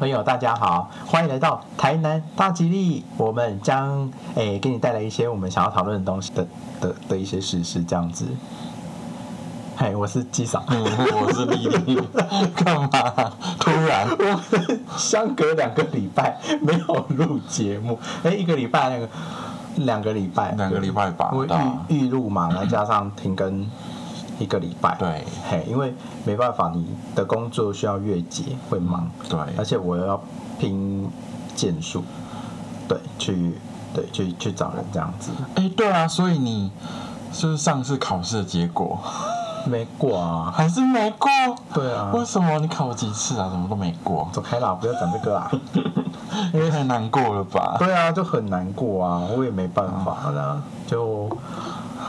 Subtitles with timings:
[0.00, 3.04] 朋友，大家好，欢迎来到台南大吉利。
[3.18, 6.46] 我们将诶、给你带来一些我们想要讨论的东西的
[6.80, 8.26] 的的一些事实，这样子。
[9.76, 10.64] 嘿，我是机长。
[10.68, 10.82] 嗯，
[11.20, 12.00] 我是丽丽，
[12.56, 12.88] 干嘛？
[13.58, 19.08] 突然，我们相隔两个礼拜没有录节目，哎、一个礼拜那个
[19.84, 21.30] 两个礼拜，两个礼拜吧
[21.88, 23.68] 预预录嘛，然后加上停更
[24.40, 25.24] 一个礼拜，对。
[25.48, 25.94] 嘿，因为
[26.24, 29.38] 没办法，你的工作需要月结，会忙，对。
[29.56, 30.20] 而且我要
[30.58, 31.08] 拼
[31.54, 32.02] 件数，
[32.88, 33.54] 对，去
[33.94, 36.72] 对去去找人这样子，哎、对啊，所以你
[37.32, 38.98] 是不是上次考试的结果？
[39.66, 41.28] 没过啊， 还是没过？
[41.74, 42.58] 对啊，为什么？
[42.60, 43.48] 你考了几次啊？
[43.50, 44.26] 怎么都没过？
[44.32, 45.50] 走开啦，不要讲这个啊。
[46.54, 47.76] 因为太难过了吧？
[47.78, 51.28] 对啊，就很难过啊，我也没办法啦，就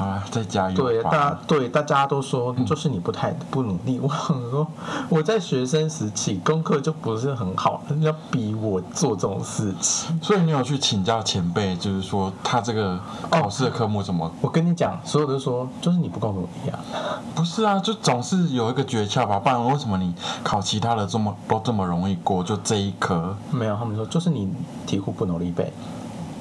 [0.02, 1.38] 好了，再加油对，大。
[1.48, 4.00] 对大家都说，就是你不太不努力。
[4.02, 4.68] 我想说，
[5.10, 10.20] 我在学生时期功课就不是很好，要逼我做这种事情。
[10.22, 14.32] 所以你有去请教前辈，就是说他这个考试的科目怎么？
[14.42, 16.80] 我跟你讲，所有都说就是你不够努力啊。
[17.36, 20.14] 不是啊，就总是有一个诀窍吧，不然为什么你
[20.44, 23.36] 考其他的这么都这么容易过，就这一科？
[23.52, 24.52] 没有，他们说就是你
[24.86, 25.72] 题库不努力背。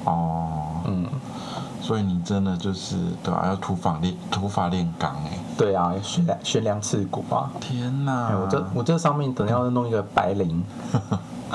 [0.05, 1.05] 哦，嗯，
[1.81, 5.31] 所以你真的就是对啊，要土法炼土法炼钢哎！
[5.57, 7.49] 对啊，悬梁悬梁刺骨啊。
[7.59, 8.27] 天哪！
[8.27, 10.61] 哎，我这我这上面等一下要弄一个白绫，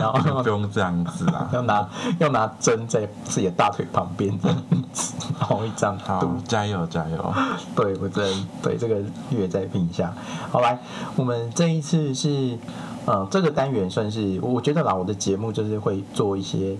[0.00, 1.50] 然后不用这样子啊。
[1.52, 1.88] 要拿
[2.20, 4.56] 要拿针在自己的大腿旁边这样
[4.92, 7.34] 子， 然后一张好图，加油加油！
[7.74, 10.14] 对我真对这个月再拼一下。
[10.50, 10.78] 好来，
[11.16, 12.56] 我们这一次是
[13.04, 16.76] 呃这个单元算是我觉得啦，我的节目就是会做一些。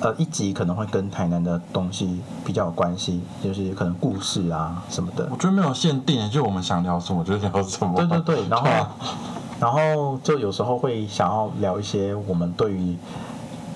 [0.00, 5.36] 呃，一集可能会跟台南的东西比较有关系，就是可能故事啊什么的我。
[5.36, 7.94] 觉得没有限定，就我们想聊什么就聊什么。
[7.96, 8.90] 对对对，然后啊
[9.58, 12.96] 然后就有时候会想要聊一些我们对于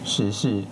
[0.05, 0.63] 时事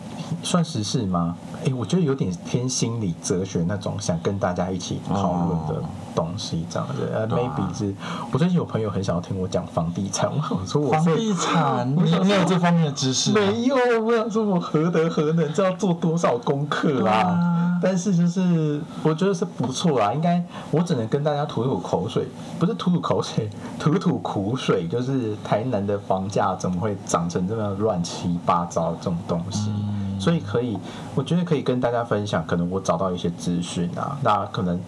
[0.43, 1.37] 算时事吗？
[1.65, 5.83] 哎，我觉得有点偏心理哲学那种，想跟大家一起讨论的
[6.15, 7.11] 东西，这样子。
[7.13, 7.95] 呃、对 m a 啊 y b e 是
[8.33, 13.41] 我最近有朋友很想要听我讲房地产，我想说我是房地产，你 我想说你有这方面的知识吗？
[13.41, 17.13] 没有，我想说我何德何能，这要做多少功课啦？
[17.13, 22.27] 啊但是就是我觉得是不错啦，应该我只能跟大家吐吐口水，
[22.59, 29.71] 不是吐吐口水， 吐吐苦水，就是台南的房价怎么会涨成这么乱七八糟这种东西？
[30.19, 30.79] 所以可以，
[31.15, 34.81] 我觉得可以跟大家分享，可能我找到一些资讯啊，那可能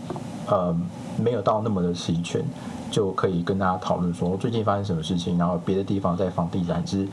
[0.46, 0.76] 呃
[1.16, 2.44] 没有到那么的齐全，
[2.90, 7.06] 就可以跟大家讨论说最近发生什么事情，然后别的地方在房地产是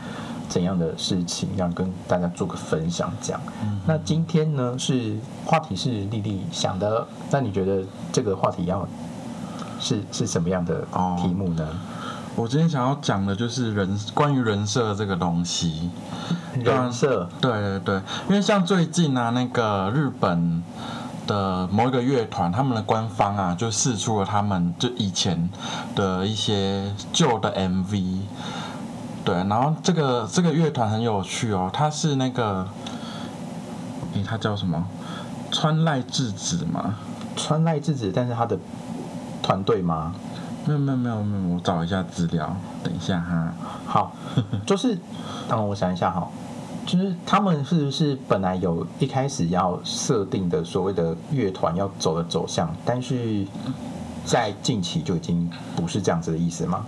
[0.49, 3.11] 怎样的事情，这样跟大家做个分享。
[3.21, 3.41] 这样，
[3.85, 8.87] 那今天呢是话题是丽丽想的，那你觉得这个话题要
[9.79, 11.67] 是是什么样的哦题目呢？
[12.35, 15.89] 我今天想要讲的就是人关于人设这个东西。
[16.63, 17.95] 人设，对对对，
[18.29, 20.63] 因为像最近啊，那个日本
[21.25, 25.49] 的某一个乐团，他们的官方啊，就试出了他们就以前
[25.95, 28.19] 的一些旧的 MV。
[29.23, 32.65] 对，然后这个这个乐团很有趣哦，它是那个，
[34.13, 34.85] 诶，他叫什么？
[35.51, 36.95] 川濑智子嘛？
[37.35, 38.57] 川濑智子，但是他的
[39.41, 40.13] 团队吗？
[40.65, 43.53] 没有没有没有没有，我找一下资料，等一下哈。
[43.85, 44.11] 好，
[44.65, 44.97] 就是，
[45.49, 46.27] 让我想一下哈，
[46.87, 53.45] 就是他们是不是本来有一开始要设定的所谓的乐团要走的走向，但是
[54.25, 56.85] 在近期就已经不是这样子的意思吗？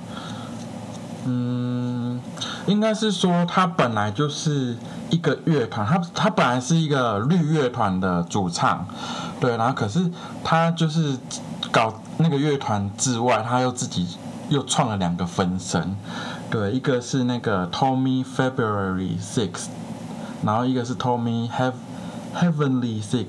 [1.26, 2.20] 嗯，
[2.66, 4.78] 应该是说他本来就是
[5.10, 8.88] 一个乐团，他他本来是一个绿乐团的主唱，
[9.40, 10.10] 对，然后可是
[10.46, 11.18] 他就是
[11.72, 14.08] 搞那个乐团之外，他又自己
[14.48, 15.96] 又创了两个分身，
[16.50, 19.68] 对，一个是那个 Tommy February Six，
[20.44, 21.74] 然后一个是 Tommy Heav
[22.36, 23.28] Heavenly Six，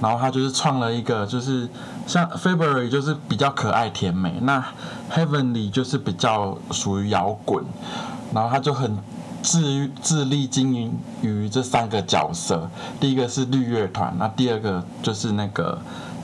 [0.00, 1.68] 然后他就是创了一个，就是
[2.06, 4.64] 像 February 就是比较可爱甜美，那
[5.12, 7.64] Heavenly 就是比较属于摇滚，
[8.32, 8.96] 然后他就很
[9.42, 15.78] 致致力经营于这三个角色，第一个是绿乐团，那第二个就是那个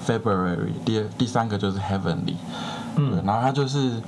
[0.06, 2.36] February，第二第三个就是 Heavenly，
[2.96, 4.00] 嗯对，然后他就是。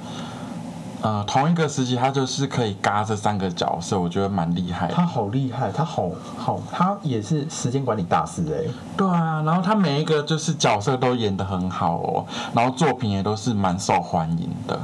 [1.05, 4.95] 呃，同一个时期，他就是可以嘎这三个角色，我觉得蛮厉害的。
[4.95, 12.25] 他好厉害，他好好，他也是时间管理大师哎、对啊，然后他每一个就是角色都演得很好哦，
[12.55, 14.81] 然后作品也都是蛮受欢迎的。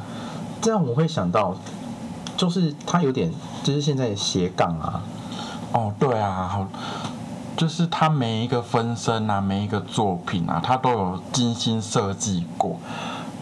[0.61, 1.57] 这样我会想到，
[2.37, 3.33] 就是他有点
[3.63, 5.01] 就是现在斜杠啊，
[5.73, 6.67] 哦，对啊，好，
[7.57, 12.77] 就是他每一个分身啊，每一个作品啊，他都有精心设计过。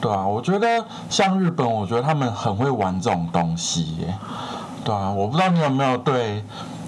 [0.00, 4.14] 对啊，我觉得像日本，我觉得他们很会玩这种东西耶。
[4.84, 6.44] 对啊，我不知道你有没有对，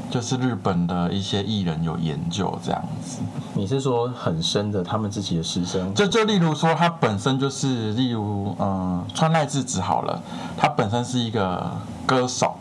[0.08, 3.18] 就是日本的一些艺人有研究这样子。
[3.54, 5.92] 你是说很深的他们自己的师生？
[5.92, 10.22] 就就例如说，他本身就是，例如嗯，川濑智子好了，
[10.56, 11.68] 他本身是一个
[12.06, 12.54] 歌手，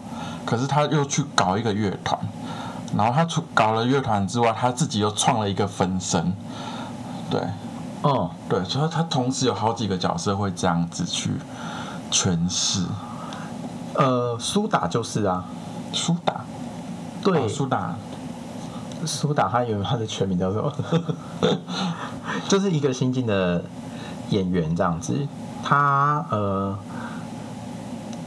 [0.46, 2.20] 可是他又去搞一个乐团，
[2.98, 6.34] 然后他出搞了乐团之外，他自己又创了一个分身。
[7.30, 7.40] 对
[8.02, 11.32] 哦，对，所以他同时有好几个角色会这样子去
[12.10, 12.86] 诠释。
[13.96, 15.44] 呃，苏打就是啊，
[15.92, 16.46] 苏打，
[17.22, 17.96] 对，哦苏打，
[19.06, 20.72] 苏打他有他的全名叫什么？
[22.48, 23.64] 就是一个新进的
[24.30, 25.28] 演员这样子，
[25.62, 26.78] 他呃，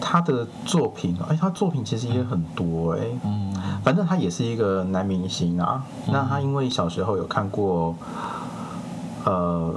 [0.01, 3.55] 他的作品，哎，他作品其实也很多哎、嗯。
[3.83, 5.83] 反正他也是一个男明星啊。
[6.07, 7.95] 那他因为小时候有看过，
[9.25, 9.75] 呃，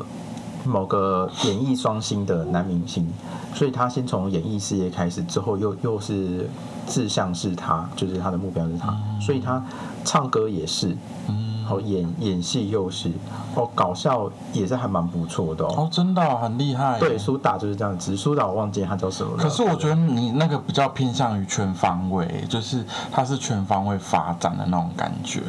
[0.66, 3.08] 某个演艺双星的男明星，
[3.54, 6.50] 所以他先从演艺事业开始，之后又又是
[6.88, 9.64] 志向是他，就是他的目标是他，所以他
[10.04, 10.98] 唱歌也是，
[11.28, 13.12] 嗯，哦，演演戏又是，
[13.56, 15.74] 哦，搞笑也是还蛮不错的哦。
[15.78, 17.00] 哦，真的哦、很厉害耶。
[17.00, 19.44] 对，苏打就是这样子，苏打我忘记他叫什么了。
[19.44, 25.42] 可是我觉得你那个比较偏向于全方位，就是他是全方位发展的那种感觉，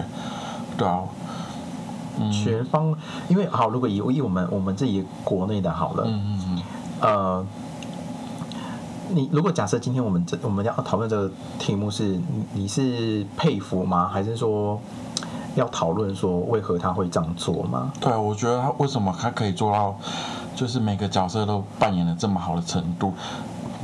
[0.77, 1.36] 对啊，嗯
[2.31, 2.95] 全方，
[3.29, 6.63] 因为好，如果以以我们我们自己国内的好了，嗯嗯嗯，
[7.01, 7.47] 呃，
[9.11, 14.09] 你如果假设今天我们这我们要讨论这个题目是，你你是佩服吗？
[14.13, 14.81] 还是说
[15.55, 17.93] 要讨论说为何他会这样做吗？
[18.01, 19.95] 对，我觉得他为什么他可以做到，
[20.55, 23.13] 就是每个角色都扮演的这么好的程度，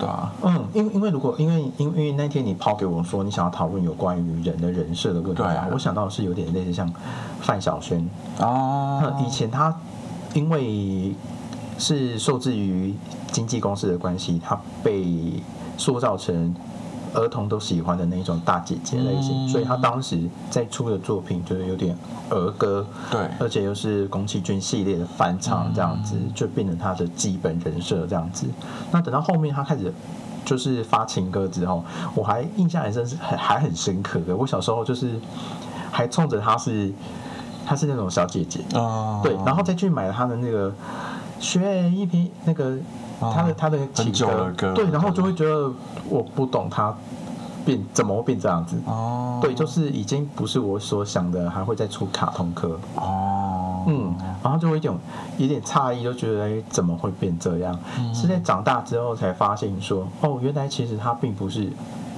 [0.03, 5.69] 对啊，嗯，因为因为如果因为因为那天你抛给我说你想要讨论有关于人的人设的问题对啊。
[5.73, 6.93] 我想到的是有点类似像
[7.41, 8.09] 范晓萱，
[8.41, 9.73] 啊那，以前他
[10.35, 11.15] 因为
[11.79, 12.93] 是受制于
[13.31, 15.41] 经纪公司的关系，他被
[15.77, 16.53] 塑造成
[17.15, 20.19] 儿童都喜欢的那种大姐姐类型，嗯所以他当时
[20.51, 21.97] 在出的作品就是有点
[22.31, 28.47] 儿歌，对，而且又是宫崎骏系列的翻唱，这样子、嗯就变成他的基本人设这样子。
[28.91, 29.93] 那等到后面他开始
[30.45, 34.37] 就是发情歌之后，我还印象还真是还还很深刻的。
[34.37, 35.13] 我小时候就是
[35.91, 36.93] 还冲着她是
[37.67, 40.73] 她是那种小姐姐，哦，对，然后再去买她的那个
[41.39, 42.77] 学一瓶那个
[43.31, 45.71] 他的他的情很久的歌对，然后就会觉得
[46.09, 46.95] 我不懂他
[47.65, 48.81] 变怎么会变这样子。
[48.87, 54.99] 哦，对，就是已经不是我所想的，还会再出卡通科，哦，嗯，然后就会有一种
[55.39, 57.79] 有点诧异，就觉得哎，怎么会变这样？
[57.99, 61.71] 嗯是在长大之后才发现说，哦，原来其实他并不是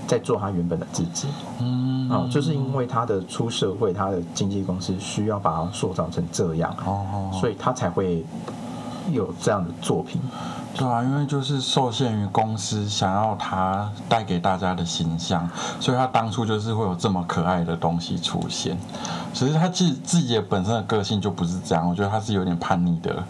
[0.06, 1.28] 在做他原本的自己，
[1.60, 8.24] 嗯，哦，就是因为他的出社会，他的经纪公司需要把他塑造成这样，哦，所以他才会
[9.12, 10.20] 有这样的作品。
[10.76, 15.48] 对啊，因为就是受限于公司想要他带给大家的形象，
[15.78, 18.76] 所以他当初就是会有这么可爱的东西出现。
[19.32, 23.22] 其实他自自己的本身的个性就不是这样，我觉得他是有点叛逆的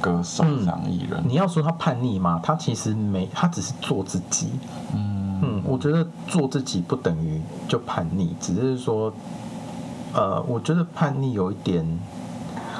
[0.00, 1.22] 歌手嗯这样艺人。
[1.26, 2.40] 你要说他叛逆吗？
[2.42, 4.52] 他其实没，他只是做自己。
[4.94, 9.12] 嗯嗯，我觉得做自己不等于就叛逆，只是说，
[10.14, 11.86] 呃，我觉得叛逆有一点。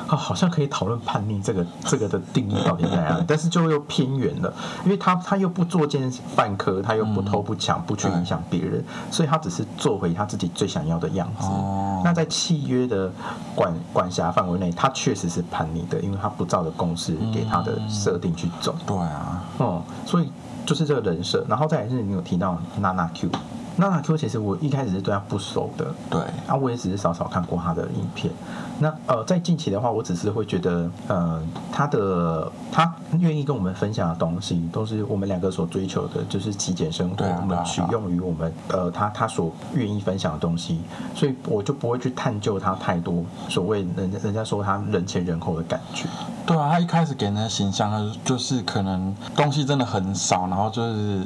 [0.09, 4.53] 啊，好像可以讨论叛逆这个这个的定义到底在哪里，但是就又偏远了，
[4.85, 11.47] 因为他他又不作奸犯科，他又不偷不抢，不去影响别人，所以他只是做回他自己最想要的样子。
[11.47, 12.03] 哦。
[12.05, 13.11] 那在契约的
[13.55, 18.75] 管管辖范围内，他确实是叛逆的，因为他不照着公司给他的设定去走。
[18.87, 20.31] 对啊，哦、所以
[20.65, 23.29] 就是这个人设，然后再来是你有提到娜娜 Q，
[23.77, 28.33] 娜娜 Q 其实我一开始是对他不熟的，对，啊，我也只是少少看过他的影片。
[28.79, 31.43] 那呃，在近期的话，我只是会觉得，呃，
[31.73, 40.81] 他的他愿意跟我们分享的东西，都是我们两个所追求的，就是极简生活，我们取用于我们呃他他所愿意分享的东西，
[41.15, 46.07] 所以我就不会去探究他太多所谓人家人家说他人前人后的感觉。
[46.47, 51.23] 对啊，他一开始给人的形象，他就是可能东西真的很少，然后就是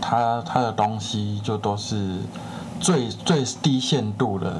[0.00, 2.16] 他他的东西就都是
[2.80, 4.52] 最最低限度的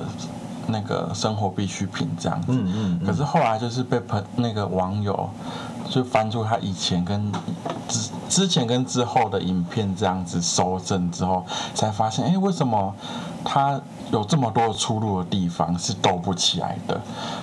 [0.66, 2.52] 那个生活必需品这样子。
[2.52, 5.28] 嗯嗯嗯可是后来就是被朋那个网友
[5.88, 7.32] 就翻出他以前跟
[7.88, 12.94] 之之前跟之后的影片这样子搜证之后，才发现，哎、为什么
[13.42, 13.80] 他
[14.10, 17.00] 有这么多的出入的地方是斗不起来的，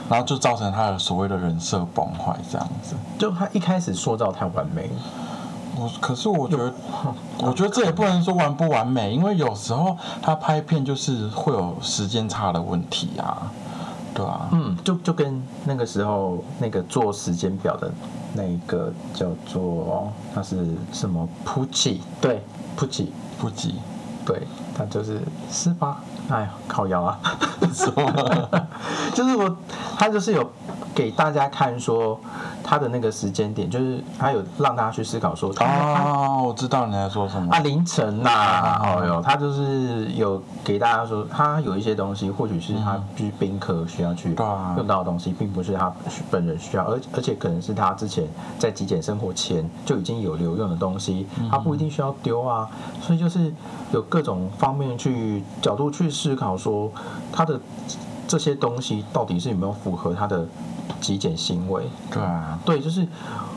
[0.08, 2.96] 然后就造成他的所谓的人设崩坏这样子。
[3.18, 4.92] 就他一开始塑造太完美，
[5.78, 6.74] 我可是我觉得，
[7.40, 13.52] 我觉得这也不能说完不完美，因为有时候他拍片就是会有时间差的问题啊。
[14.14, 17.92] 对啊，嗯，就就跟那个时候那个做时间表的
[18.34, 22.42] 那个叫做他是什么 Pucci，对
[22.78, 23.76] Pucci，不急，
[24.26, 25.20] 对他就是
[25.52, 26.02] 是吧？
[26.30, 27.20] 哎呀，靠腰啊！
[27.74, 28.50] 什么？
[29.14, 29.54] 就是我，
[29.98, 30.50] 他就是有
[30.96, 32.18] 给大家看说
[32.68, 37.60] 他的那个时间点，就是他有让大家去思考说哦，我知道你在说什么啊，。
[37.60, 44.34] 凌晨呐、哦哟，他就是有给大家说，他有一些东西，或许是他就是宾客需要去
[44.76, 45.94] 用到的东西，并不是他
[46.32, 52.68] 本人需要，而而且可能是他之前在极简生活前就已经有留用的东西，他不一定需要丢啊，
[53.00, 53.54] 所以就是
[53.92, 56.92] 有各种方面去角度去思考说
[57.32, 57.60] 他的
[58.28, 60.48] 这些东西到底是有没有符合他的
[61.02, 63.08] 极简行为，对啊，对，就是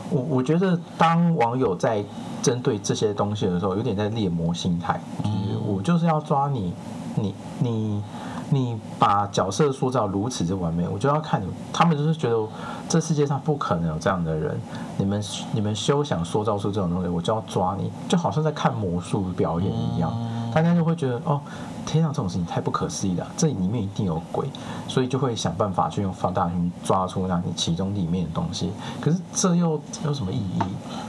[0.09, 2.03] 我我觉得当网友在
[2.41, 6.73] 针对这些东西的时候，有点在猎魔心态，就是我就是要抓你，
[7.15, 8.03] 你你
[8.49, 12.47] 你把角色塑造如此之完美，我就要看你，他们就是觉得
[12.87, 14.59] 这世界上不可能有这样的人，
[14.97, 20.11] 你们你们休想塑造出这种东西，我就要抓你，就好像在看魔术表演一样，
[20.53, 21.41] 大家就会觉得哦，
[21.85, 24.47] 天上这种事情太不可思议了，这里面一定有鬼，
[24.87, 28.71] 所以就会想办法去用放大镜抓出那你其中里面的东西。
[28.99, 30.59] 可是这又有什么意义？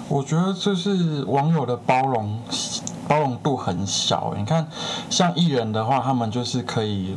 [0.09, 2.39] 我觉得就是网友的包容
[3.09, 4.35] 包容度很小。
[4.37, 4.67] 你看，
[5.09, 7.17] 像艺人的话，他们就是可以。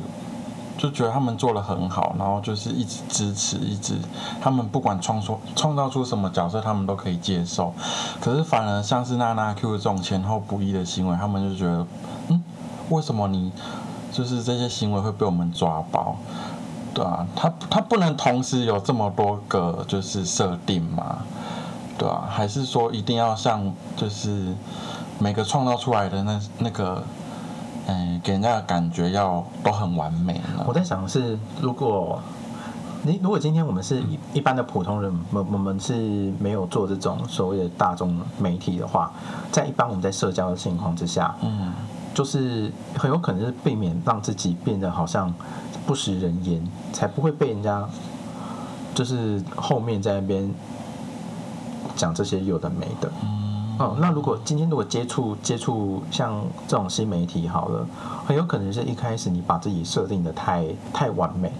[0.77, 3.95] 就觉得他们做的很好，然后就是一直支持，一直
[4.41, 7.73] 他们不管创作创造出什么角色，他们都可以接受。
[8.19, 11.85] 可是反而像是娜娜 Q 这种前后不一的行为，他们就觉得，
[12.29, 12.43] 嗯，
[12.89, 13.51] 为什么你
[14.11, 16.15] 就是这些行为会被我们抓包？
[16.93, 21.19] 对啊，他他不能同时有这么多个就是设定嘛？
[21.97, 24.53] 对啊，还是说一定要像就是
[25.17, 27.03] 每个创造出来的那那个，
[27.87, 30.65] 嗯，给人家的感觉要都很完美了？
[30.67, 32.19] 我在想是，如果
[33.03, 39.11] 你如果今天我们是一一般的普通人，我们我们是没有做这种所谓的大众媒体的话，
[39.51, 41.73] 在一般我们在社交的情况之下，嗯，
[42.13, 45.33] 就是很有可能是避免让自己变得好像
[45.85, 47.85] 不食人言，才不会被人家
[48.95, 50.49] 就是后面在那边
[51.97, 53.11] 讲这些有的没的。
[53.83, 57.85] 哦，那如果今天如果接触接触像这种新媒体好了，
[58.25, 61.51] 很有可能是一开始你把自己设定的太太完美，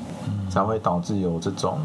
[0.50, 1.80] 才会导致有这种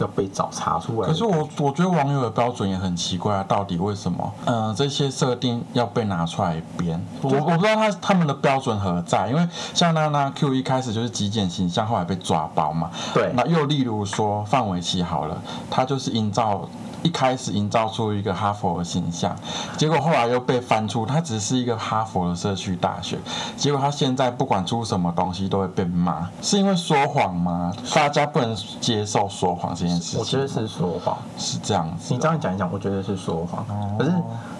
[0.00, 1.06] 要被找查出来。
[1.06, 4.32] 可是我我觉得网友的标准也很奇怪啊，到底为什么？
[4.46, 7.00] 嗯、这些设定要被拿出来编？
[7.22, 12.90] 我我不知道他他们的标准何在，因为像娜娜 Q 一开始就是极简形象，后来被抓包嘛。
[13.14, 16.68] 对那又例如说范玮琪好了，他就是营造。
[17.02, 19.34] 一开始营造出一个哈佛的形象，
[19.76, 23.18] 结果后来又被翻出，它只是一个哈佛的社区大学，
[23.56, 27.72] 结果他现在不管出什么东西都会被骂，是因为说谎吗？
[27.94, 30.18] 大家不能接受说谎这件事情。
[30.18, 31.16] 我觉得是说谎。
[31.38, 32.22] 是这样子你的。
[32.22, 33.64] 这样讲一讲，我觉得是说谎。
[33.68, 34.12] 哦可是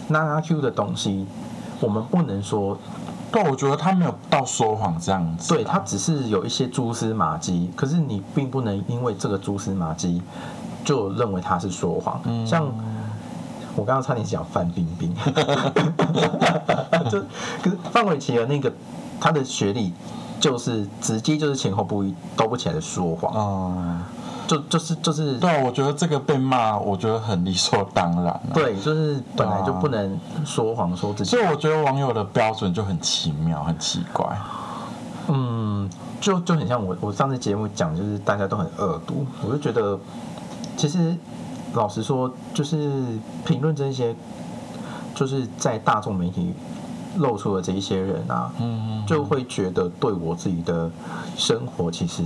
[0.09, 1.27] 娜娜 Q 的东西，
[1.79, 2.77] 我们不能说
[3.31, 5.55] 但，我觉得他没有到说谎这样子。
[5.55, 10.21] 对，他只是有一些蛛丝马迹，可是你并不能因为这个蛛丝马迹
[10.85, 12.21] 就认为他是说谎。
[12.25, 12.67] 嗯像
[13.77, 15.15] 我刚刚差点讲范冰冰，
[17.09, 17.21] 就
[17.63, 18.71] 可是范玮琪的那个
[19.21, 19.93] 他的学历
[20.41, 24.03] 就是直接就是前后不一都不起来的说谎，嗯，
[24.49, 34.27] 就就是就是对，啊我觉得这个被骂，我觉得很理所当然、啊。，对，就是本来就不能说谎说自己所以我觉得网友的标准就很奇妙，很奇怪。
[35.29, 35.89] 嗯，
[36.21, 39.97] 就就很像我我上次节目讲，就是大家都很恶毒，我就觉得
[40.77, 41.15] 其实
[41.75, 43.05] 老实说，就是
[43.45, 44.15] 评论这些，
[45.15, 46.53] 就是在大众媒体
[47.17, 50.91] 露出的这一些人啊，嗯，就会觉得对我自己的
[51.37, 52.23] 生活其实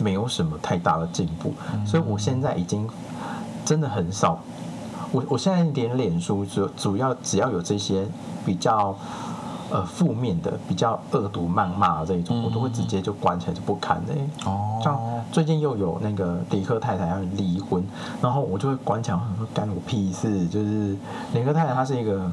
[0.00, 1.54] 没有什么太大的进步，
[1.86, 2.88] 所以我现在已经
[3.64, 4.40] 真的很少，
[5.10, 8.06] 我我现在连脸书主主要只要有这些
[8.44, 8.96] 比较。
[9.72, 14.28] 呃，负面的、比较恶毒谩骂这一种，我都会直接就关起来，就不看的、欸。
[14.44, 15.00] 哦，像
[15.32, 17.82] 最近又有那个迪克太太要离婚，
[18.20, 20.46] 然后我就会关起来，说干我屁事。
[20.48, 20.94] 就是
[21.32, 22.30] 迪克太太她是一个，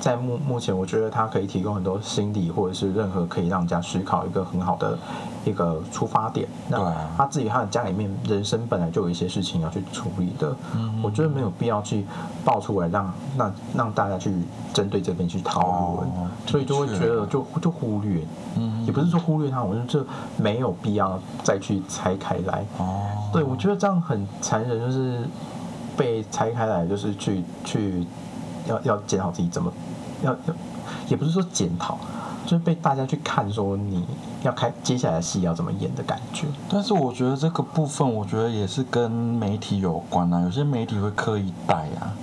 [0.00, 4.98] 在目目前我觉得她可以提供很多心理或者是任何可以让人家思考一个很好的
[5.50, 6.46] 一个出发点。
[6.68, 10.54] 那他自己他的家里面人生本来就有一些事情要去处理的，
[11.02, 12.04] 我觉得没有必要去
[12.44, 14.32] 爆出来让让让大家去
[14.72, 18.22] 针对这边去讨论，哦所以就会觉得就就忽略。
[18.56, 22.64] 嗯也不是说忽略他，我觉得这没有必要再去拆开来。
[22.78, 25.28] 哦，对，我觉得这样很残忍，就是
[25.96, 28.06] 被拆开来，就是去去
[28.68, 29.72] 要要检讨自己怎么
[30.22, 30.54] 要要，
[31.08, 31.98] 也不是说检讨，
[32.46, 34.04] 就是被大家去看说你
[34.42, 36.46] 要开接下来戏要怎么演的感觉。
[36.70, 40.40] 但是我觉得这个部分，我觉得也是跟媒体有关啊。
[40.42, 42.14] 有些媒体会刻意带啊，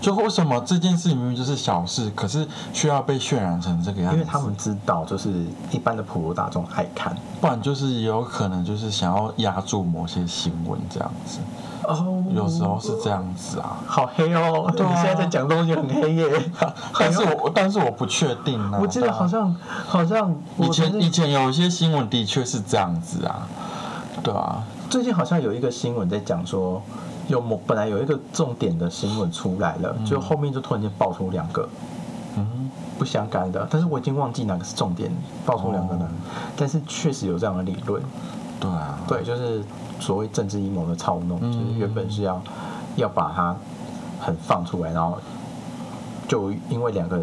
[0.00, 4.18] 就为什么这件事明明就是小事，可是需要被渲染成这个样子？
[4.18, 5.30] 因为他们知道，就是
[5.70, 11.38] 一般的普罗大众爱看，不然就是也有可能就是想要压住某些新闻这样子。
[11.84, 14.70] 哦，有时候是这样子啊，好黑哦！
[14.76, 16.50] 对啊 你现在在讲东西很黑耶。
[16.98, 18.78] 但是我但是我不确定啊。
[18.78, 23.48] 我记得好像好像以前以前有一些新闻的确是这样子啊，
[24.22, 26.82] 对啊，最近好像有一个新闻在讲说，
[27.28, 31.68] 有某本来有一个重点的新闻出来了，就后面就突然间爆出两个
[32.36, 35.10] 嗯，不相干的，但是我已经忘记哪个是重点，
[35.46, 36.04] 爆出两个呢。
[36.04, 36.14] 哦
[36.56, 38.02] 但是确实有这样的理论，
[38.58, 39.62] 对啊，对，就是
[40.00, 42.42] 所谓政治阴谋的操弄，嗯就是原本是要
[42.96, 43.54] 要把它
[44.18, 45.18] 很放出来，然后
[46.26, 47.20] 就因为两个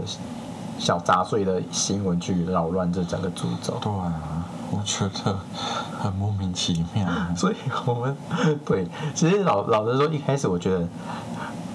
[0.80, 3.74] 小杂碎的新闻去扰乱这整个诅咒。
[3.82, 4.35] 对啊，
[4.78, 5.38] 我觉得
[6.00, 7.08] 很莫名其妙。
[7.36, 7.56] 所以
[7.86, 8.16] 我们
[8.66, 10.88] 对，其实老老实说，一开始我觉得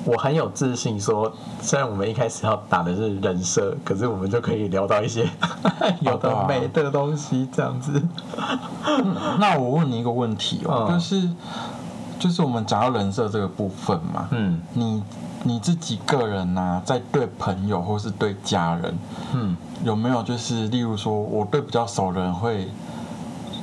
[0.05, 5.29] 我很有自信说，虽然我们一开始要打的是人设，可是我们就可以聊到一些
[6.01, 8.03] 有的没的东西，这样子。
[9.39, 11.29] 那我问你一个问题哦，嗯就是
[12.19, 15.03] 就是我们讲到人设这个部分嘛，嗯你
[15.43, 18.99] 你自己个人呐、在对朋友或是对家人，
[19.33, 22.69] 嗯，有没有就是例如说，我对比较熟的人会，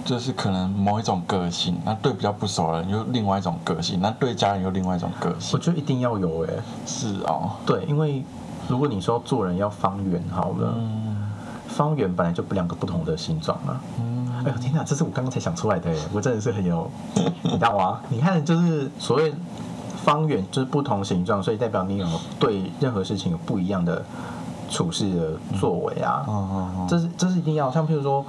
[0.07, 5.59] 就是可能某一种个性，那对比较不熟的人又另外一种个性，那对家人又另外一种个性我。
[5.59, 6.53] 觉得一定要有哎、
[6.85, 8.23] 是哦，对，因为
[8.69, 11.29] 如果你说做人要方圆好了，嗯
[11.67, 13.81] 方圆本来就不两个不同的形状啊。
[13.99, 15.99] 嗯哎呦天哪，这是我刚刚才想出来的耶！
[16.13, 16.89] 我真的是很有，
[17.43, 17.99] 你知道吗？
[18.07, 19.33] 你看，就是所谓
[20.05, 22.07] 方圆，就是不同形状，所以代表你有
[22.39, 24.01] 对任何事情有不一样的
[24.69, 26.23] 处事的作为啊。
[26.29, 28.23] 嗯嗯嗯，这是这是一定要，像譬如说，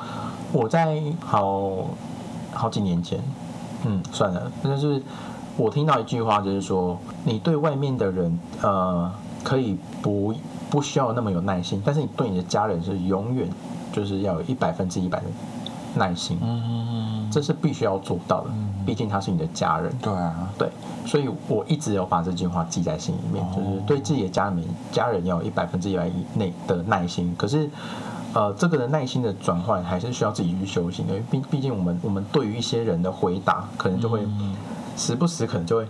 [0.52, 1.86] 我在好
[2.52, 3.20] 好几年前，
[3.84, 5.02] 嗯，算了，那就是
[5.56, 9.10] 我听到一句话，就是说，你对外面的人，呃，
[9.44, 10.34] 可以不
[10.70, 13.48] 不需要那么有耐心，但是你对你的家人是永远
[13.92, 15.26] 就是要有一百分之一百的
[15.94, 16.38] 耐心，
[17.30, 18.50] 这是必须要做到的，
[18.86, 19.92] 毕竟他是你的家人。
[20.00, 20.68] 对啊，对，
[21.04, 27.34] 所以我一直有把这句话记在心里面，哦就是对自己的家人家人要有一百分之一百以内的耐心。
[27.36, 27.68] 可是，
[28.34, 34.54] 呃，这个的耐心的转换还是需要自己去修行的，因为毕毕竟我们我们对于一些人的回答，可能就会嗯
[34.96, 35.86] 时不时可能就会，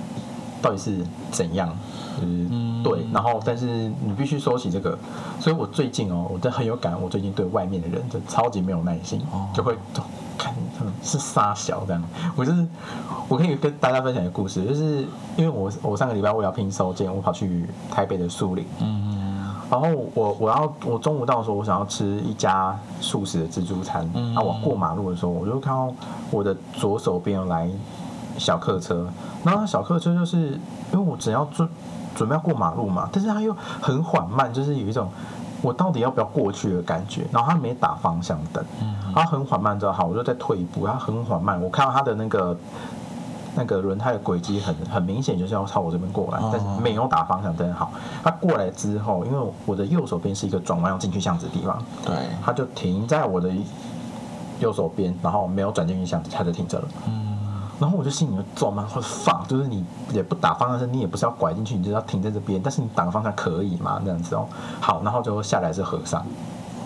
[0.62, 1.68] 到底是怎样？
[2.16, 4.96] 就是嗯对，然后但是你必须收起这个，
[5.40, 9.76] 所以我最近哦，我真的很有感，我最近对外面的人就超级没有耐心，哦就会
[10.38, 12.02] 看他们是傻小这样。
[12.36, 12.66] 我就是
[13.28, 19.13] 我可以跟大家分享一个故事，就是因为我我上个礼拜为了拼收件，我跑去台北的树林，嗯
[19.74, 24.08] 然后我我要我中午到的时候，我想要吃一家素食的自助餐。
[24.14, 25.92] 嗯啊，我过马路的时候，我就看到
[26.30, 27.68] 我的左手边有来
[28.38, 29.08] 小客车，
[29.42, 30.60] 然后那小客车就是
[30.92, 31.68] 因为我只要准
[32.14, 35.08] 准备要过马路嘛，但是它又很缓慢，就是有一种
[35.60, 37.26] 我到底要不要过去的感觉。
[37.32, 42.56] 然后它没打方向灯，嗯它很缓慢之后，好，我就再退一步，它很缓慢，我看到它的那个。
[43.54, 47.72] 那个轮胎的轨迹很很明显，就是要朝我这边过来，哦但是没有打方向灯。
[47.72, 52.14] 好，他过来之后，因为我的右手边是一个转弯要进去巷子的地方，对，
[52.44, 53.50] 他就停在我的
[54.60, 56.88] 右手边，然后没有转进去巷子，他就停着了。
[57.06, 57.22] 嗯
[57.80, 64.00] 然后我就心里就咒骂，或者放，就是你也不打方向灯，你也不是要拐进去，你就是要停在这边，但是你打个方向可以吗？
[64.04, 64.46] 这样子哦。
[64.80, 66.24] 好，然后最后下来是和尚。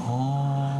[0.09, 0.38] 哦，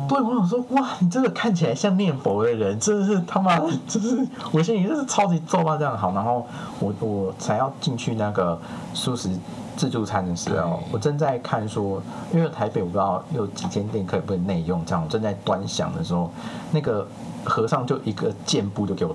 [0.09, 6.13] 对，我想说，哇，你这个看起来像念佛的人，真的是他妈，就是我心里就是超级咒骂这样好。
[6.13, 6.47] 然后
[6.81, 8.59] 我我才要进去那个
[8.95, 9.31] 素食
[9.77, 16.31] 自助餐的时候，我正在看说，因为台北我不知道有几间店可以不可以内用，这样我正在端详的时候，
[16.73, 17.07] 那个
[17.45, 19.15] 和尚就一个箭步就给我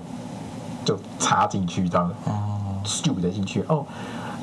[0.84, 3.84] 就插进去，这样哦咻的进去哦。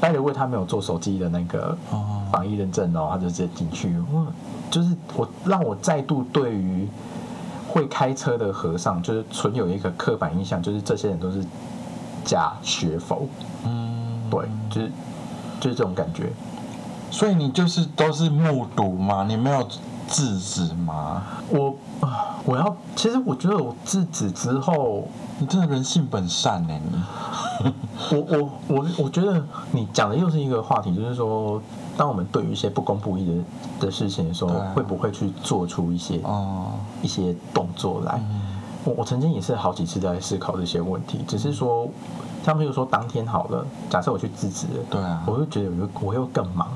[0.02, 3.98] 拜了为他没有做手机的那个哦防疫认证哦，他就直接进去。
[4.12, 4.26] 哇，
[4.72, 6.90] 就是我让我再度对于
[7.70, 11.46] 会开车的和尚，就是存有一个刻板印象，就是这些人都是
[12.26, 13.28] 假学佛。
[13.64, 14.92] 嗯，对，就是
[15.60, 16.34] 就是这种感觉。
[17.12, 19.24] 所以你就是都是目睹吗？
[19.28, 19.62] 你没有
[20.08, 21.22] 制止吗？
[21.50, 26.98] 我啊，我要，其实我觉得我制止之后，你真的人性本善呢，你。
[28.12, 31.62] 我我我我觉得你讲的又是一个话题，就是说，
[31.98, 33.26] 当我们对于一些不公不义
[33.80, 34.72] 的的事情的时候，啊。
[34.76, 36.72] 会不会去做出一些哦，
[37.02, 38.20] 一些动作来？
[38.32, 38.42] 嗯。
[38.84, 41.88] 我我曾经也是好几次在思考这些问题，只是说，
[42.44, 46.68] 像比如说当天好了，假设我去制止了，对啊我会觉得我会我会更忙，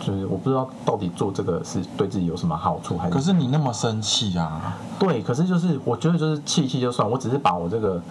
[0.00, 8.02] 就就是我不知道到底做这个是对自己有什么好处，还是可是你那么生气啊，对，可是就是我觉得就是气气就算，我只是把我这个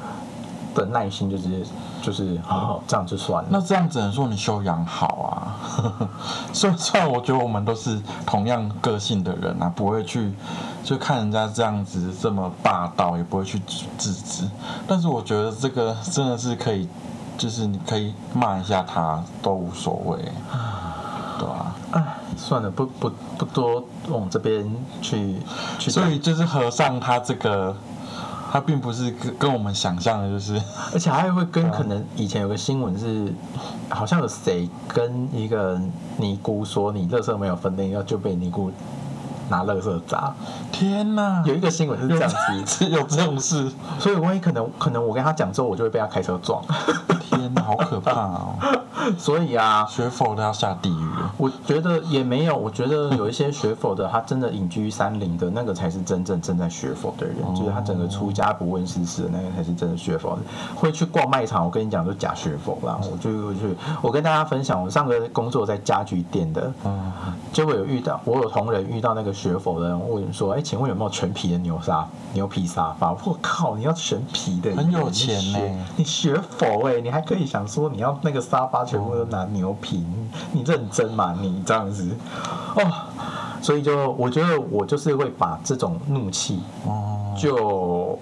[0.79, 1.61] 的耐心就直接
[2.01, 3.49] 就是好好这样就算了。
[3.51, 6.09] 那这样只能说你修养好啊。
[6.53, 10.31] 虽虽然我觉得我们都是同样个性的人啊，不会去
[10.83, 13.59] 就看人家这样子这么霸道，也不会去
[13.97, 14.49] 制止。
[14.87, 16.87] 但是我觉得这个真的是可以，
[17.37, 20.17] 就是你可以骂一下他都无所谓，
[21.37, 22.03] 对吧、哎，
[22.35, 24.69] 算了，不不不多往这边
[25.01, 25.39] 去。
[25.79, 27.75] 所以就是和尚他这个，
[28.51, 30.59] 他并不是跟跟我们想象的，就是
[30.91, 33.31] 而且还会跟可能以前有个新闻是，
[33.89, 35.79] 好像有谁跟一个
[36.17, 38.71] 尼姑说你垃圾没有分类，要就被尼姑
[39.49, 40.33] 拿垃圾砸。
[40.71, 42.29] 天哪，有一个新闻是这样
[42.65, 46.63] 子， 有这种事，所以万一可能可能我跟他讲之后，我就会被他开车撞。
[47.29, 48.55] 天哪，好可怕哦！
[49.17, 51.31] 所以啊，学佛都要下地狱了。
[51.37, 60.37] 我觉得也没有，我觉得有一些学佛的，他真的隐居山林的那个才是真正正在学佛的人，就是他整个出家不问世事的那个才是真的学佛的。
[60.75, 62.99] 会去逛卖场，我跟你讲，就假学佛啦。
[63.11, 67.11] 我就我去，我跟大家分享，我上个工作在家具店的，嗯，
[67.53, 72.05] 结果有遇到，我有同仁遇到那个学佛的人，问说，哎，请问有没有全皮的牛沙？
[72.33, 73.11] 牛皮沙发？
[73.11, 75.59] 我靠，你要全皮的，很有钱呢。
[75.95, 81.33] 你学佛哎、你还可以想说你要那个沙发全部都拿牛皮，你你认真嘛？
[81.39, 82.09] 你这样子，
[82.75, 82.91] 哦，
[83.61, 88.19] 所以就我觉得我就是会把这种怒气哦，就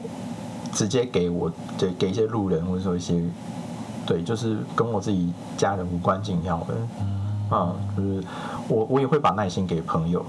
[0.72, 3.24] 直接给我对给一些路人或者说一些
[4.06, 6.74] 对，就是跟我自己家人无关紧要的，
[7.52, 8.24] 嗯，就是
[8.68, 10.26] 我我也会把耐心给朋友，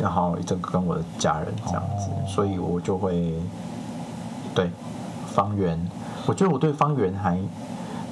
[0.00, 3.34] 然后这个跟我的家人这样子，所以我就会
[4.54, 4.70] 对
[5.34, 5.78] 方圆，
[6.26, 7.38] 我觉得我对方圆还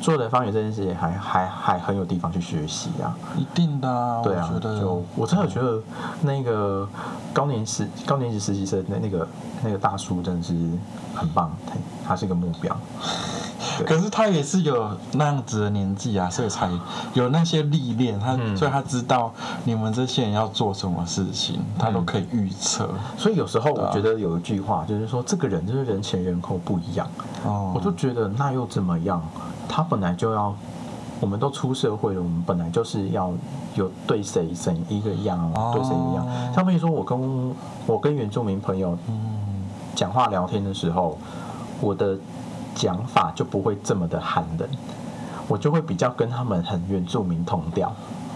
[0.00, 3.16] 做的方圆这件事情还还还很有地方去学习啊。
[3.36, 5.80] 一定的啊，对啊我觉，得就我真的觉得
[6.22, 6.88] 那个
[7.32, 9.28] 高年实高年级实习生那那个
[9.62, 10.54] 那个大叔真的是
[11.14, 11.74] 很棒，他
[12.08, 12.76] 他是一个目标。
[13.84, 16.70] 可是他也是有那样子的年纪啊，所以才
[17.14, 19.32] 有那些历练，他、嗯所以他知道
[19.64, 22.88] 你们这些人要做什么事情，他都可以预测。
[23.18, 27.06] 所以有时候我觉得有一句话就是说，这个人就是人前人后不一样。
[27.44, 29.22] 哦，我就觉得那又怎么样？
[29.68, 30.54] 他本来就要，
[31.20, 33.32] 我们都出社会了，我们本来就是要
[33.74, 36.26] 有对谁谁一个样，哦对谁一样。
[36.54, 37.54] 他们说我跟
[37.86, 41.18] 我跟原住民朋友嗯讲话聊天的时候，
[41.80, 42.16] 我的
[42.76, 44.68] 讲法就不会这么的寒冷，
[45.48, 47.88] 我就会比较跟他们很原住民同调。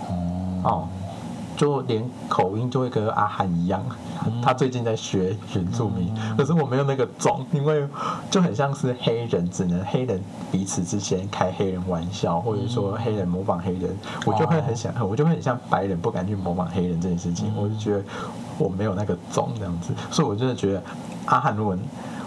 [0.08, 0.62] 哦。
[0.64, 0.88] 哦，
[1.56, 3.80] 就连口音就会跟阿汉一样。
[4.42, 7.86] 他最近在学原住民，可是我没有那个种，因为
[8.30, 10.20] 就很像是黑人，只能黑人
[10.52, 18.04] 彼此之间开黑人玩笑，或者说黑人模仿黑人，我就会很想，我就会很像白人不敢去模仿黑人这件事情，我就觉得
[18.58, 20.82] 我没有那个种这样子，所以我真的觉得
[21.24, 21.74] 阿汉如果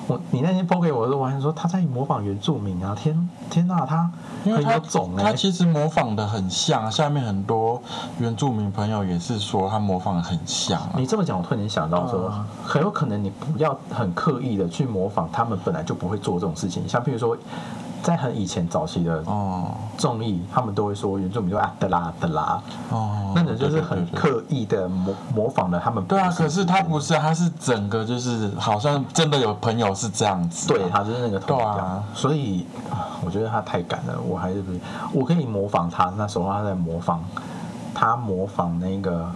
[0.08, 2.94] 我你那天 PO 给我的时候，我还说他在模仿原住民啊！
[2.96, 4.10] 天天呐、他
[4.44, 7.82] 很因为他有种哎、他其实模仿的很像，下面很多
[8.20, 10.92] 原住民朋友也是说他模仿的很像啊。
[10.98, 17.38] 你这么讲，我突然间想到说，啊很有可能你不要很刻意的去模仿他们本来就不会做这种事情，像譬如说，
[18.04, 19.72] 在很以前早期的哦。
[19.98, 22.62] 综艺，他们都会说原住民就啊的啦的啦，
[22.92, 24.04] 哦，那种就是很。
[24.14, 26.04] 刻意的模模仿了他们。
[26.06, 32.04] 对啊，可是他不是，他是整个就是好像真的有朋友是这样子啊、对他就是那个头啊。
[32.14, 34.80] 所以啊我觉得他太敢了，我还是不是，
[35.14, 37.20] 我可以模仿他，那时候他在模仿，
[37.94, 39.32] 他模仿那个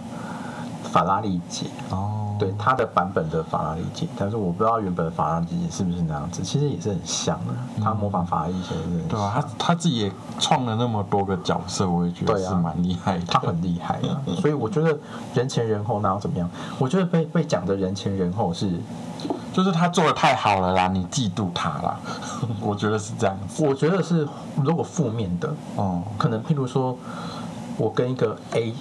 [0.84, 13.24] 法拉利姐，哦，对他的版本的法拉利姐，但是我不知道原本的法拉利姐是不是那样子，其实也是很像的，他模仿法拉利姐是很对啊，他他自己也创了那么多个角色，我也觉得是蛮厉害的。
[13.26, 14.96] 他很厉害啊， 所以我觉得
[15.34, 16.48] 人前人后那要怎么样？
[16.78, 18.70] 我觉得被被讲的人前人后是，
[19.52, 21.98] 就是他做的太好了啦，你嫉妒他啦，
[22.60, 23.64] 我觉得是这样子。
[23.66, 24.26] 我觉得是
[24.62, 26.96] 如果负面的，哦，可能譬如说，
[27.76, 28.72] 我跟一个 A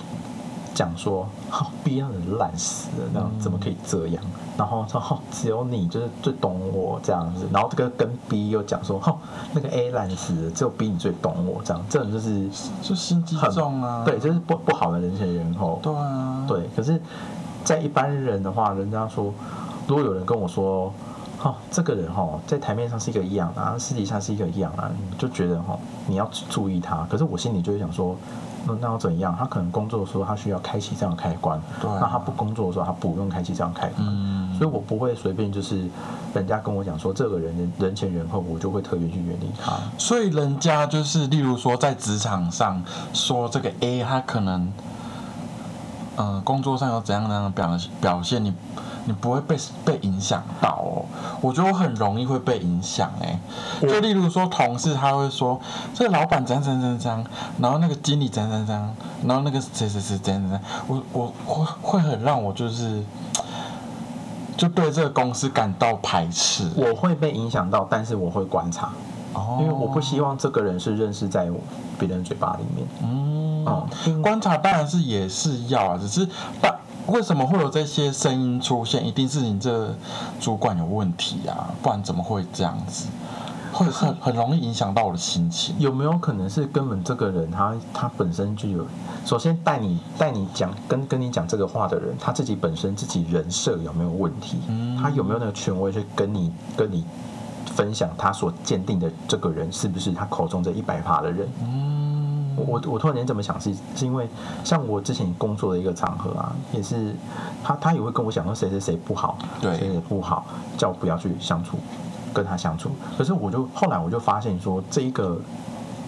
[0.78, 4.24] 讲说，好、B 让人烂死了，那样怎么可以这样？
[4.56, 7.48] 然后说，哦，只有你就是最懂我这样子。
[7.52, 9.18] 然后这个跟 B 又讲说，哦，
[9.54, 11.84] 那个 A 烂死了，只有 B 你最懂我这样。
[11.90, 12.48] 这种就是
[12.84, 14.04] 就心机很重啊。
[14.06, 15.80] 对，就是不不好的人前人后。
[15.82, 17.02] 对啊，对，可是，
[17.64, 19.34] 在一般人的话，人家说，
[19.88, 20.94] 如果有人跟我说，
[21.42, 27.08] 哦，这个人哦，在台面上是一个样啊，私底下是一个样啊，你就觉得哦，你要注意他。
[27.10, 28.16] 可是我心里就会想说，
[28.68, 29.36] 那那要怎样？
[29.38, 34.06] 他可能工作的时候他需要开启这样的开关，对啊那他不工作的时候他不用开启这样开关。
[34.08, 35.88] 嗯，所以我不会随便就是
[36.34, 39.78] 人家跟我讲说这个人人人前人后，我就会特别去远离他。
[39.98, 44.72] 所以人家就是，例如说在职场上说这个 A 他可能
[46.16, 48.54] 呃工作上有怎样怎样的表表现，你
[49.08, 51.06] 你不会被被影响到哦。
[51.42, 53.40] 我觉得我很容易会被影响哎、
[53.82, 55.60] 就例如说同事他会说
[55.94, 57.24] 这个老板怎样怎样怎样，
[57.60, 63.02] 然后那个经理怎样怎样然后那个谁谁谁怎样怎样，我我会会很让我就是
[64.58, 66.70] 就对这个公司感到排斥。
[66.76, 68.92] 我会被影响到，但是我会观察，
[69.34, 71.50] 哦因为我不希望这个人是认识在
[71.98, 72.88] 别人嘴巴里面。
[73.04, 73.48] 嗯
[74.22, 76.28] 观察当然是也是要啊，只是
[76.62, 76.74] 但
[77.08, 79.06] 为什么会有这些声音出现？
[79.06, 79.94] 一定是你这
[80.40, 83.08] 主管有问题啊，不然怎么会这样子？
[83.72, 85.76] 会很很容易影响到我的心情。
[85.78, 88.86] 有没有可能是根本这个人他他本身就有，
[89.24, 94.58] 首先带你带你讲跟跟你讲这个话的人，他自己本身自己人设有没有问题？
[94.68, 97.06] 嗯他有没有那个权威去跟你跟你
[97.68, 101.48] 分享他所鉴定的这个人是不是他口中这一百趴的人？
[101.62, 101.87] 嗯，
[102.58, 104.28] 我我我突然间这么想是是因为
[104.64, 107.16] 像我之前工作的一个场合啊，也是
[107.64, 110.46] 他他也会跟我讲说谁谁谁不好，对谁谁不好，
[110.78, 111.78] 叫我不要去相处，
[112.34, 112.90] 跟他相处。
[113.18, 115.40] 可是我就后来我就发现说，这一个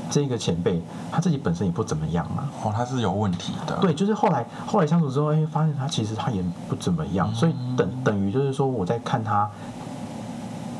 [0.09, 0.81] 这一个前辈
[1.11, 2.49] 他自己本身也不怎么样嘛。
[2.63, 3.77] 哦，他是有问题的。
[3.79, 9.47] 对，就是后来后来相处之后，哎，发现他其实他也不怎么样，所以等等于就是说我在看他，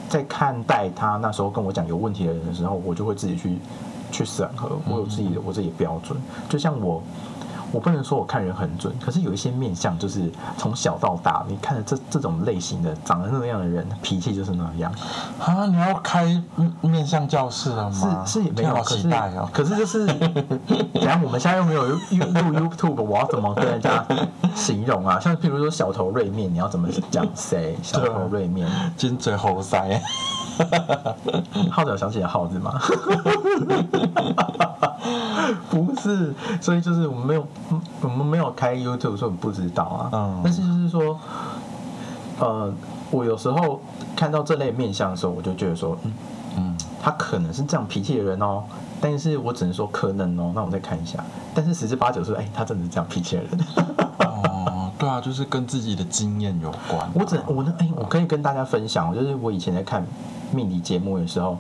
[0.10, 3.60] 在看待他那时候跟我讲有问题的人的时候，我就会自己去
[4.12, 6.20] 去审核，我有自己的我自己的标准。
[6.48, 7.02] 就像我，
[7.72, 14.92] 我不能说我看人很准，可是有一些面相，就是从小到大，你看的这这种类型的长得那样的人，脾气就是那样。
[15.40, 18.24] 啊，你要开面面向教室了吗？
[18.26, 19.48] 是没有，期待哦。
[19.54, 21.20] 可是就是，等下？
[21.24, 24.04] 我们现在又没有录录 YouTube，我要怎么跟人家
[24.56, 25.20] 形容啊？
[25.20, 27.78] 像譬如说小头锐面，你要怎么讲谁？
[27.84, 28.68] 小头锐面，
[28.98, 30.00] 尖嘴猴腮，
[31.72, 32.80] 耗子有想起来耗子吗？
[35.70, 37.48] 不是，所以就是我们没有，
[38.02, 40.10] 我们没有开 YouTube，所以我们不知道啊。
[40.14, 41.20] 嗯但是就是说，
[42.40, 42.72] 呃，
[43.12, 43.82] 我有时候
[44.16, 46.14] 看到这类面相的时候，我就觉得说，嗯，
[46.58, 48.64] 嗯，他可能是这样脾气的人哦，
[49.02, 51.24] 但是我只能说可能哦，那我再看一下。
[51.56, 53.52] 但是十之八九是，哎、他真的是这样脾气的人。
[55.00, 57.10] 哦，对啊，就是跟自己的经验有关啊。
[57.14, 60.06] 我只我呢，哎、我可以跟大家分享，就是我以前在看
[60.52, 61.58] 命理节目的时候，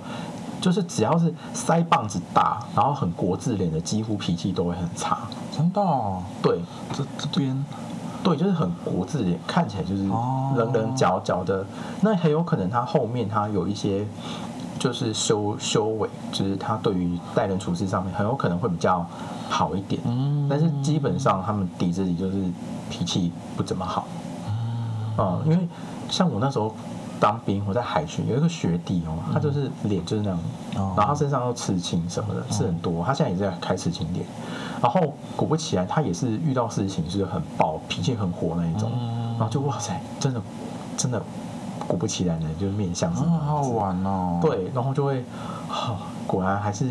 [0.59, 5.19] 就是只要是腮帮子大，然后很国字脸的，几乎脾气都会很差。
[5.55, 6.59] 真的哦，对
[6.93, 7.65] 这这边
[8.21, 11.65] 对，就是很国字脸，看起来就是哦棱棱角角的。
[12.01, 14.05] 那很有可能他后面他有一些
[14.79, 19.05] 就是修修为，就是他对于待人处事上面很有可能会比较
[19.49, 20.01] 好一点。
[20.05, 22.37] 嗯但是基本上他们底子里就是
[22.89, 24.07] 脾气不怎么好。
[25.17, 25.67] 嗯，因为
[26.09, 26.73] 像我那时候
[27.19, 30.39] 当兵，我在海巡有一个学弟哦，他就是脸就是那样，
[30.77, 34.25] 哦然后他身上又刺青什么的，刺很多，他现在也在开刺青店。
[34.81, 40.41] 然后果不其然，他也是遇到事情是很爆，脾气很火那一种，嗯然后就哇塞，真的
[40.95, 41.21] 真的
[41.89, 43.69] 果不其然的，就是面相好好那样子。
[43.71, 45.25] 玩哦。，对，然后就会，
[45.67, 45.97] 啊，
[46.27, 46.85] 果然还是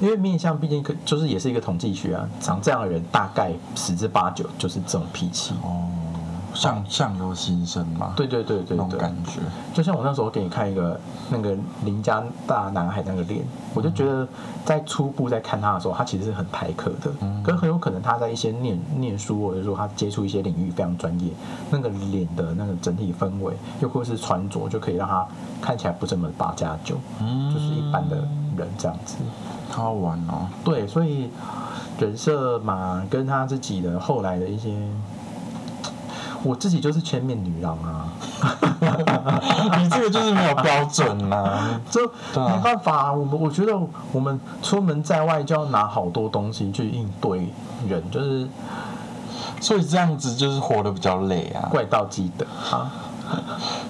[0.00, 5.54] 因为面相毕竟可就是也是一个统计学啊，长这样的人大概十之八九就是这种脾气。
[5.62, 5.86] 哦，
[6.54, 8.12] 相相由心生嘛。
[8.16, 9.40] 对对对对那种，感觉。
[9.74, 10.98] 就像我那时候给你看一个
[11.30, 14.26] 那个邻家大男孩那个脸，我就觉得
[14.64, 17.10] 在初步在看他的时候，他其实是很台客的，
[17.42, 21.30] 可是很有可能他在一些念念书或者说他接触一些领域非常专业，
[21.70, 25.26] 那个脸的那个整体氛围，又或是穿着，就可以让他
[25.60, 28.16] 看起来不这么八加九，嗯就是一般的
[28.56, 29.16] 人这样子。
[29.70, 30.46] 好好玩哦。
[30.64, 31.30] 对，所以
[31.98, 34.72] 人设嘛，跟他自己的后来的一些。
[36.44, 38.06] 我自己就是千面女郎啊，
[39.80, 42.00] 你这个就是没有标准呐、 这
[42.32, 42.54] 对啊。
[42.54, 43.72] 没办法、我们我觉得
[44.12, 47.48] 我们出门在外就要拿好多东西去应对
[47.88, 48.46] 人，就是
[49.60, 51.68] 所以这样子就是活得比较累啊。
[51.70, 52.92] 怪盗基德啊，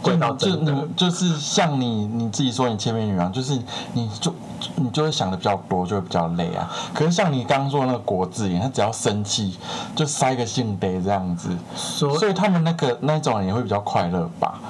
[0.03, 3.59] 怪就就真的你就是像你你自己说你千面女郎，就是
[3.93, 4.35] 你就
[4.77, 6.71] 你就会想的比较多，就会比较累啊。
[6.93, 9.57] 可是像你刚刚说的那个国字脸，他只要生气
[9.95, 14.61] 就塞个姓得这样子，说，所以他们那个那种人也会比较快乐吧？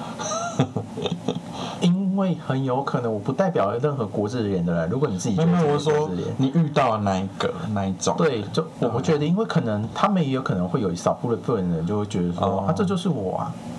[1.81, 6.09] 因为很有可能我不代表任何国字脸的人，如果你自己没有，说。
[6.37, 13.74] 你遇到的那一个那一种，对，就我不觉得，因为可能他们也有可能会有一少部分人就会觉得说、哦啊，这就是我啊，嗯，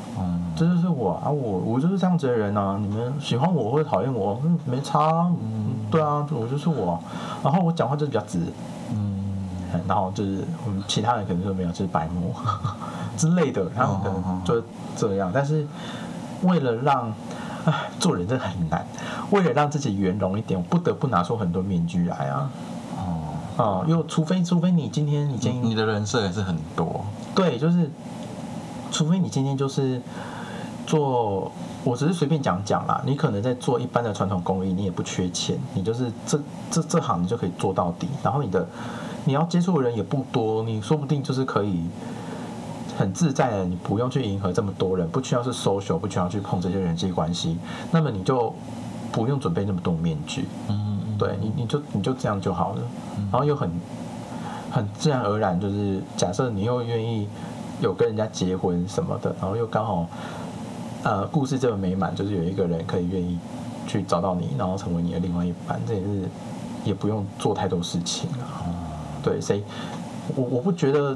[0.55, 6.99] 这就是我啊，我我就是这样子的人啊，你们喜欢我或者讨厌我，嗯，没差啊，嗯，对啊，我就是我啊，
[7.43, 8.39] 然后我讲话就是比较直，
[8.91, 9.45] 嗯，
[9.87, 12.33] 然后就是我们，其他人可能就没有，就是白目
[13.17, 14.63] 之类的，他们可能就是
[14.95, 15.31] 这样。
[15.33, 15.67] 但是
[16.43, 17.13] 为了让，
[17.65, 18.85] 唉，做人真的很难。
[19.31, 22.49] 为了让自己圆融一点，我不得不拿出很多面具来啊
[22.97, 23.85] 哦，啊！
[23.87, 27.89] 又除非除非你今天你今天你的人设也是很多，对，就是，
[28.91, 30.01] 除非你今天就是
[30.85, 31.51] 做，
[31.83, 33.01] 我只是随便讲讲啦。
[33.05, 36.39] 你可能在做一般的传统工艺，你也不缺钱，你就是这
[36.71, 38.07] 这这行你就可以做到底。
[38.23, 38.67] 然后你的
[39.25, 41.83] 你要接触的人也不多，你说不定就是可以
[42.97, 47.57] 很自在的，你不用去迎合这么多人，不需要是 social，不需要去碰这些人际关系，
[47.91, 48.53] 那么你就
[49.11, 50.47] 不用准备那么多面具。
[50.69, 52.81] 嗯，对你，你就你就这样就好了，
[53.31, 53.69] 然后又很
[54.71, 57.27] 很自然而然，就是假设你又愿意
[57.81, 60.07] 有跟人家结婚什么的，然后又刚好
[61.05, 63.37] 呃故事这么美满，就是有一个人可以愿意
[63.85, 66.29] 去找到你，然后成为你的另外一半，这也是
[66.83, 68.65] 也不用做太多事情啊。
[69.23, 69.63] 对，谁
[70.35, 71.15] 我我不觉得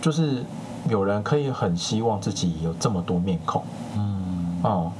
[0.00, 0.42] 就是
[0.88, 3.62] 有人可以很希望自己有这么多面孔
[3.94, 4.92] 嗯，哦。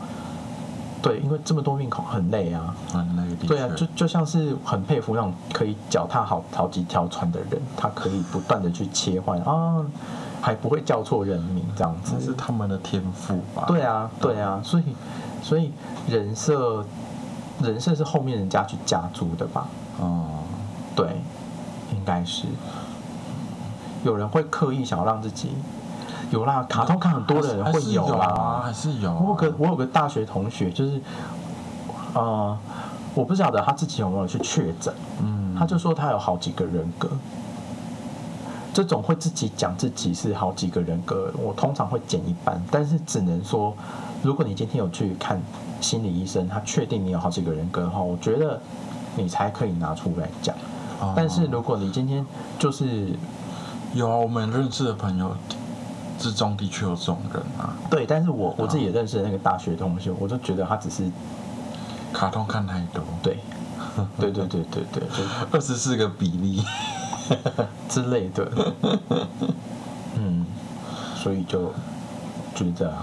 [1.02, 2.74] 对，因为这么多面孔很累啊。
[2.92, 3.46] 很累。
[3.46, 9.84] 对啊，就就像是很佩服那种可以脚踏好好几条船的人，他可以不断的去切换啊，
[10.40, 12.32] 还不会叫错人名这样这是。
[12.34, 13.64] 他们的天赋吧？
[13.66, 14.84] 对啊，对啊，所以
[15.42, 15.72] 所以
[16.08, 16.84] 人设
[17.60, 19.66] 人设是后面人家去加租的吧？
[19.98, 20.26] 哦，
[20.94, 21.20] 对，
[21.92, 22.46] 应该是
[24.04, 25.50] 有人会刻意想要让自己
[26.30, 29.18] 有啦，卡通看很多的人会有啦，啊，还是有啊。
[29.20, 31.00] 我有个我有个大学同学，就是
[32.14, 32.56] 呃，
[33.14, 37.08] 我不晓得他自己有没有去确诊，嗯，他就说他有好几个人格。
[38.76, 43.74] 这种会自己讲自己是好几个人格，我通常会减一半，但是只能说，
[44.22, 45.40] 如果你今天有去看
[45.80, 48.60] 心理医生，他确定你有好几个人格的话，我觉得
[49.16, 50.54] 你才可以拿出来讲。
[51.00, 52.22] 哦但是如果你今天
[52.58, 53.08] 就是
[53.94, 55.34] 有啊，我们认识的朋友
[56.18, 61.10] 之中的确有这种人啊，对，但是我我自己也认识的那个大学同学，我就觉得他只是
[62.12, 63.38] 卡通看太多， 对，
[64.20, 66.62] 对对对对对，就是 二十四个比例。
[67.88, 68.50] 之类的，
[70.16, 70.44] 嗯，
[71.16, 71.72] 所以就
[72.54, 72.94] 就是这样，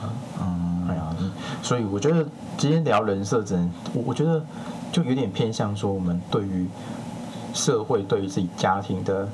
[0.42, 1.16] 嗯，哎呀，
[1.62, 2.26] 所以我觉得
[2.58, 4.44] 今天聊人设，只能我我觉得
[4.92, 6.68] 就有点偏向说我们对于
[7.54, 9.28] 社会、对于自己家庭的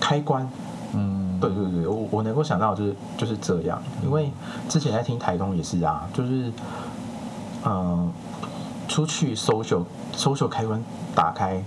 [0.00, 0.48] 开关，
[0.94, 4.30] 嗯，对对对，我我能够想到就是就是这样，因为
[4.68, 6.52] 之前在听台东也是啊，就是
[7.64, 8.12] 嗯、呃
[8.88, 10.80] 出去 social social 开关
[11.12, 11.60] 打开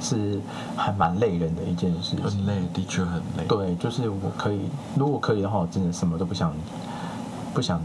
[0.00, 0.40] 是
[0.76, 2.22] 还蛮累人的一件事情。
[2.24, 3.44] 很累，的确很累。
[3.48, 4.60] 对，就是我可以，
[4.96, 6.52] 如果可以的话，我真的什么都不想，
[7.54, 7.80] 不想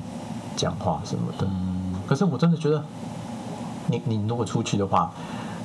[0.55, 1.47] 讲话什么的。
[1.49, 2.83] 嗯，可是我真的觉得，
[3.87, 5.11] 你你如果出去的话，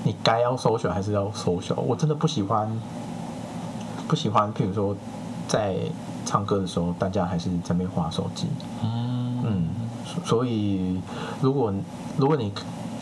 [0.05, 1.81] 你该要 social 还是要 social。
[1.81, 2.71] 我真的不喜欢，
[4.07, 4.95] 不喜欢，譬如说
[5.49, 5.77] 在
[6.25, 8.47] 唱歌的时候，大家还是在那边划手机。
[8.83, 9.69] 嗯嗯，
[10.05, 11.01] 所所以
[11.41, 11.73] 如果
[12.17, 12.53] 如果你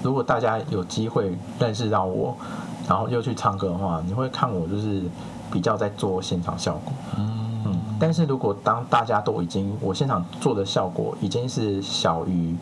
[0.03, 2.37] 如果大家有机会认识到我，
[2.89, 5.03] 然后又去唱歌的话，你会看我就是
[5.51, 6.93] 比较在做现场效果。
[7.17, 12.55] 嗯嗯，但是如果当大家都已经我现场做的效果已经是小于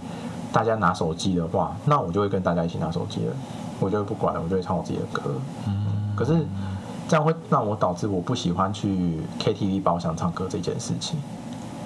[0.53, 3.35] 大家拿手机的话，那我就会跟大家一起拿手机了，
[3.81, 5.23] 我就会不管了，我就会唱我自己的歌。
[5.67, 6.47] 嗯，可是
[7.09, 11.19] 这样会让我导致我不喜欢去 KTV 包厢唱歌这件事情。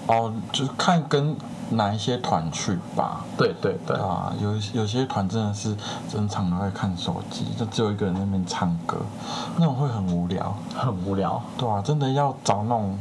[0.09, 1.35] 哦，就是看跟
[1.71, 3.25] 哪一些团去吧。
[3.37, 5.77] 对对对，啊，有有些团真的是
[6.09, 8.97] 整场都在看手机，就只有一个人在那边唱歌，
[9.57, 10.55] 那种会很无聊。
[10.75, 11.43] 很无聊。
[11.57, 12.99] 对啊，真的要找那种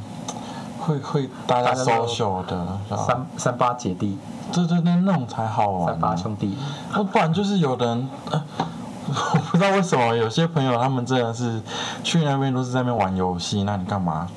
[0.79, 4.17] 会会大家 social 的，三三八姐弟，
[4.51, 6.15] 对对对，那种才好玩、三八啊。
[6.15, 6.57] 兄弟，
[6.91, 8.43] 那不然就是有人，呃，
[9.07, 11.61] 我不知道为什么有些朋友他们真的是
[12.03, 14.27] 去那边都是在那边玩游戏，那你干嘛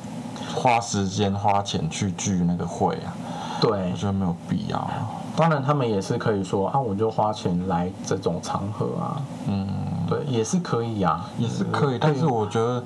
[0.55, 3.12] 花时间花钱去聚那个会啊？
[3.61, 3.71] 对。
[3.71, 4.79] 我，觉得没有必要。
[4.79, 5.11] 啊。
[5.37, 9.68] 当然他们也是可以说啊，我就花钱来这种场合啊，嗯，
[10.09, 12.83] 对，也是可以啊，也是可以，但是我觉得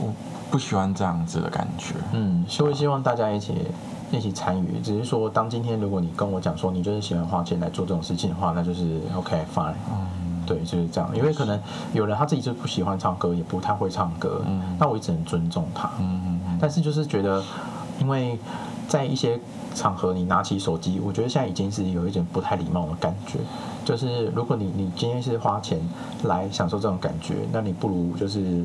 [0.00, 0.12] 我
[0.50, 1.94] 不喜欢这样子的感觉。
[2.12, 3.54] 嗯，所以希望大家一起
[4.10, 11.56] 一起参与，只是说当今天如果你跟我讲说你就是喜欢花钱来做这种事情的话，那就是 OK fine，嗯，对，就是这样，因为可能
[11.92, 14.60] 有人他自己就不喜欢唱歌，也不太会唱歌，嗯。
[14.76, 16.58] 那我也只能尊重他，嗯嗯嗯。
[16.60, 17.40] 但是就是觉得，
[18.00, 18.36] 因为
[18.88, 19.38] 在一些
[19.74, 23.38] 场合你拿起手机，我觉得现在已经是有一点不太礼貌的感觉。
[23.84, 25.80] 就是如果你你今天是花钱
[26.24, 28.64] 来享受这种感觉，那你不如就是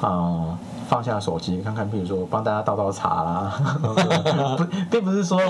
[0.00, 0.58] 啊、呃
[0.88, 3.52] 放下手机，看看，比如说帮大家倒倒茶啦，
[4.58, 5.40] 不， 并不是说，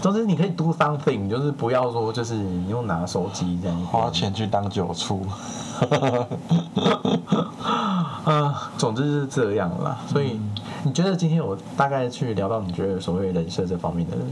[0.00, 5.26] 总之你可以 do something，就是不要说就是你用拿手机这样花钱去当酒醋。
[8.24, 9.98] 啊，总之是这样啦。
[10.06, 10.38] 所以
[10.84, 14.26] 你觉得今天我大概去聊到你觉得所谓人设这方面的人，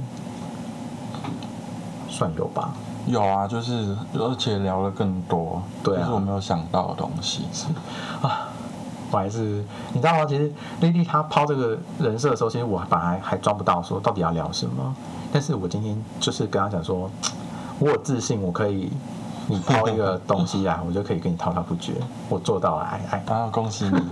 [2.08, 2.72] 算有吧？
[3.06, 7.66] 有啊，就是而且聊了更多，对啊就是我没有想到的东西是。
[8.26, 8.48] 啊，
[9.10, 10.24] 我还是你知道吗？
[10.24, 14.94] 其实丽丽她抛这个人设的时候，其实我本来还抓不到说到底要聊什么，
[15.32, 17.10] 但是我今天就是跟她讲说，
[17.78, 18.90] 我有自信，我可以。
[19.48, 21.92] 你抛一个东西啊， 我就可以跟你滔滔不绝。
[22.28, 24.00] 我做到了，哎哎，啊，恭喜你！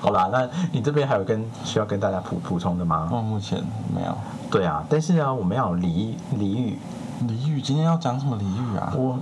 [0.00, 3.08] 好啦，那你这边还有跟需要跟大家补补充的吗？
[3.12, 3.62] 哦，目前
[3.94, 4.16] 没有。
[4.50, 6.78] 对啊，但是呢，我们要有俚俚语。
[7.26, 8.92] 俚语，今天要讲什么俚语啊？
[8.96, 9.18] 我，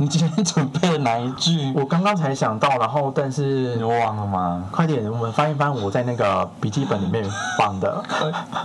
[0.00, 1.70] 你今天准备了哪一句？
[1.76, 4.64] 我刚刚才想到，然后但是你忘了吗？
[4.72, 7.22] 快点，我们翻一翻我在那个笔记本里面
[7.58, 8.02] 放的，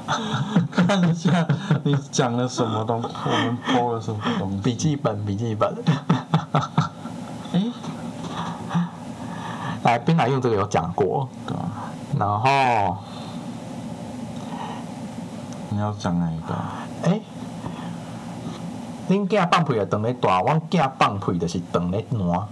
[0.72, 1.46] 看一下
[1.84, 4.58] 你讲了什么东，我们播了什么东西？
[4.60, 5.76] 笔记本，笔记本。
[7.52, 7.66] 哎，
[9.84, 11.92] 来，冰奶用这个有讲过，对啊。
[12.18, 12.96] 然后
[15.68, 16.56] 你要讲哪一个？
[17.04, 17.20] 哎。
[19.08, 22.48] 恁囝放屁啊，长咧大；阮囝放屁就是长咧烂。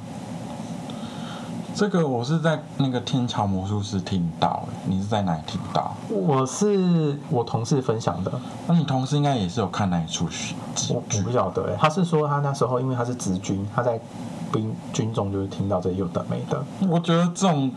[1.75, 5.95] 这个我是在那个天桥魔术师听到，你是在哪里听到？
[6.09, 8.31] 我是我同事分享的。
[8.67, 10.53] 那你同事应该也是有看那一出戏？
[10.89, 13.99] 我我不晓得，他是说他那时候因为他是直军，他在
[14.51, 16.63] 兵军中就是听到这有的没的。
[16.87, 17.71] 我觉得这种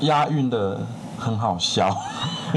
[0.00, 0.78] 押韵的。
[1.18, 1.90] 很好笑，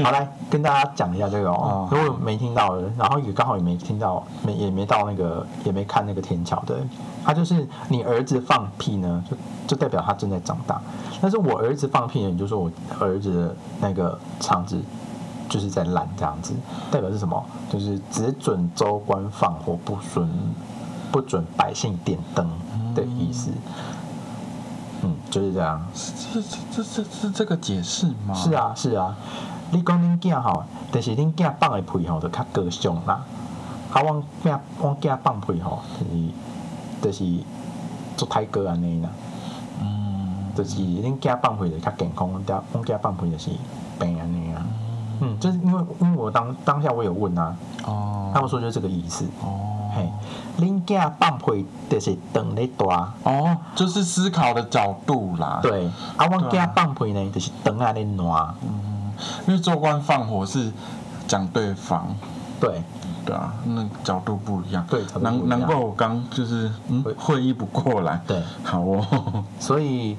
[0.02, 1.88] 好来跟大家讲一下这个哦。
[1.90, 6.76] 如果没听到的，然后也刚好也没听到，没也没到那个，也没看那个天桥的，
[7.24, 9.36] 他就是你儿子放屁呢，就
[9.66, 10.80] 就代表他正在长大。
[11.20, 14.80] 但是我儿子放屁呢，你就说我儿子的那个肠子
[15.48, 16.54] 就是在烂这样子，
[16.90, 17.44] 代表是什么？
[17.68, 20.28] 就是只准州官放火，不准
[21.10, 22.48] 不准百姓点灯
[22.94, 23.50] 的意思。
[23.50, 24.01] 嗯，
[25.30, 25.80] 就是这样。
[25.94, 28.34] 这这这这是这个解释吗？
[28.34, 29.16] 是啊是啊，
[29.70, 33.20] 你讲恁囝吼，但是恁囝放的屁吼，就较高尚啦。
[33.92, 36.30] 啊，阮囝阮囝放屁吼，就是
[37.02, 37.44] 就是
[38.16, 39.08] 做太哥安尼啦。
[39.80, 43.50] 嗯，就是恁囝放屁就较健康，阮囝阮囝放屁就是
[43.98, 44.64] 病安尼啊。
[45.20, 49.24] 嗯，就是因为因为我当当下我有问啊，哦，他们说就是这个意思。
[49.42, 49.81] 哦。
[49.94, 50.10] 嘿，
[50.58, 55.60] 恁囝放屁就是长咧大哦，就是思考的角度啦。
[55.62, 55.86] 对，
[56.16, 58.54] 啊，阮囝放屁呢，就是长啊咧烂。
[58.62, 59.12] 嗯，
[59.46, 60.72] 因为做官放火是
[61.28, 62.14] 讲对方。
[62.58, 62.82] 对，
[63.26, 64.86] 对啊，那角度不一样。
[64.88, 68.20] 对，难难怪我刚就是嗯会意不过来。
[68.26, 69.44] 对，好哦。
[69.60, 70.16] 所以，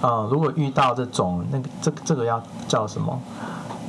[0.00, 3.20] 呃，如果遇到这种那个这这个要叫什么？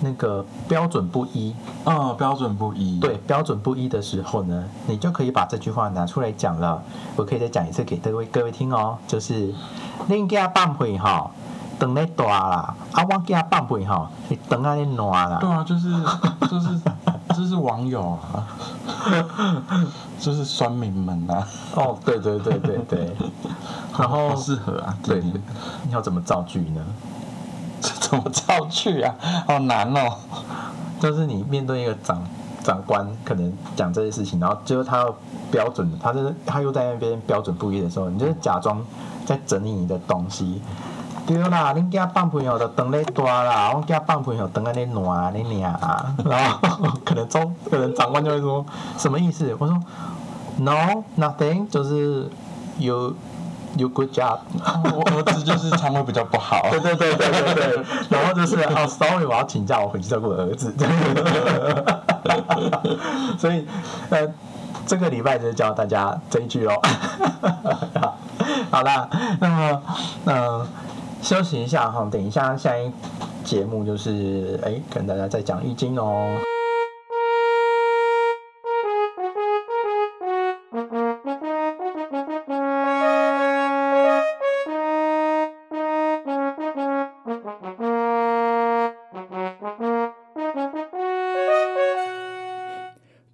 [0.04, 6.84] 那个标准不一，嗯，标准不一，对，标准不一的时候呢，你就可以把这句话拿出来讲了。
[7.16, 9.54] 我可以再讲一次给各位各位听哦，就是
[10.10, 11.32] 恁家放屁哈，
[11.80, 15.38] 等咧大啦，啊，我家放屁哈，你等啊咧烂啦。
[15.40, 15.90] 对啊，就是
[16.50, 16.80] 就是
[17.36, 18.46] 就是网友啊，
[20.20, 21.48] 就是酸民们啊。
[21.76, 23.16] 哦，对对对对对，
[23.98, 25.24] 然后适合啊，对，
[25.84, 26.82] 你要怎么造句呢？
[28.14, 29.16] 怎么造句啊？
[29.48, 30.18] 好难哦！
[31.00, 32.22] 就是你面对一个长
[32.64, 35.06] 长官，可能讲这些事情，然后最后他
[35.52, 38.86] 标准，他是他又在那边标准不一的时候，你就假装
[39.26, 40.62] 在整理你的东西。
[41.26, 46.14] 对啦，恁家放朋友就等咧大啦，我家放朋友等在咧暖咧娘啊。
[46.26, 48.64] 然后可能中可能长官就会说
[48.98, 49.56] 什么意思？
[49.58, 49.82] 我说
[50.58, 52.30] No nothing，就是
[52.78, 53.12] 有。
[53.76, 54.38] You good job，
[54.94, 56.62] 我儿子就是肠胃比较不好。
[56.70, 60.72] 对对对对对对，然后就是哦，sorry，我要请假，我回去照顾儿子。
[63.40, 63.66] 所以
[64.12, 64.32] 呃，
[64.86, 66.80] 这个礼拜就教大家这一句喽。
[68.70, 69.10] 好啦，
[69.40, 69.82] 那么
[70.26, 70.68] 嗯，
[71.24, 72.92] 休息一下哈，等一下下一
[73.44, 76.38] 节目就是哎，跟大家再讲易经哦。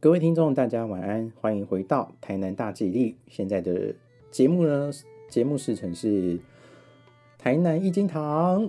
[0.09, 3.15] 各位听众，大家晚安，欢迎回到台南大吉利。
[3.27, 3.93] 现在的
[4.31, 4.89] 节目呢，
[5.29, 6.39] 节目时程是
[7.37, 8.67] 台南一金堂。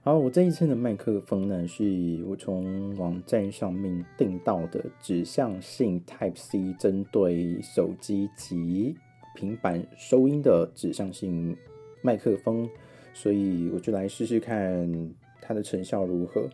[0.00, 8.96] 好，我这一次的麦克风呢，是我从网站上面订到的指向性 Type C，针对手机及
[9.34, 11.54] 平板收音的指向性
[12.00, 12.66] 麦克风，
[13.12, 16.48] 所以我就来试试看它的成效如何。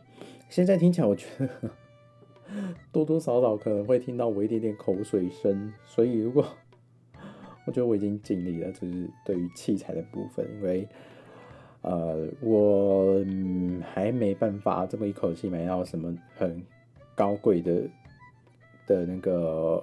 [0.48, 1.70] 现在听起来，我觉得。
[2.92, 6.44] 多多少少可能会听到我一点点口水声，所以如果
[7.66, 10.88] 我觉得我已经尽力了，就是对于器材的部分，因为
[11.82, 13.24] 呃我
[13.92, 16.62] 还没办法这么一口气买到什么很
[17.14, 17.82] 高贵的
[18.86, 19.82] 的那个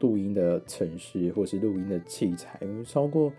[0.00, 3.32] 录音的程序或是录音的器材，超过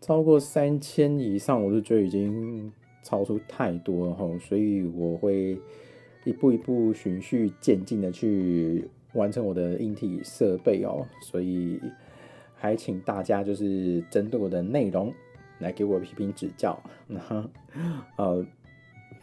[0.00, 2.72] 超过三千以上，我就觉得已经
[3.02, 5.58] 超出太多了哈，所以我会
[6.24, 11.80] 一步一步循序渐进的去完成我的硬体设备哦，所以
[12.54, 15.12] 还请大家就是针对我的内容
[15.58, 17.48] 来给我批评指教， 那
[18.16, 18.46] 呃，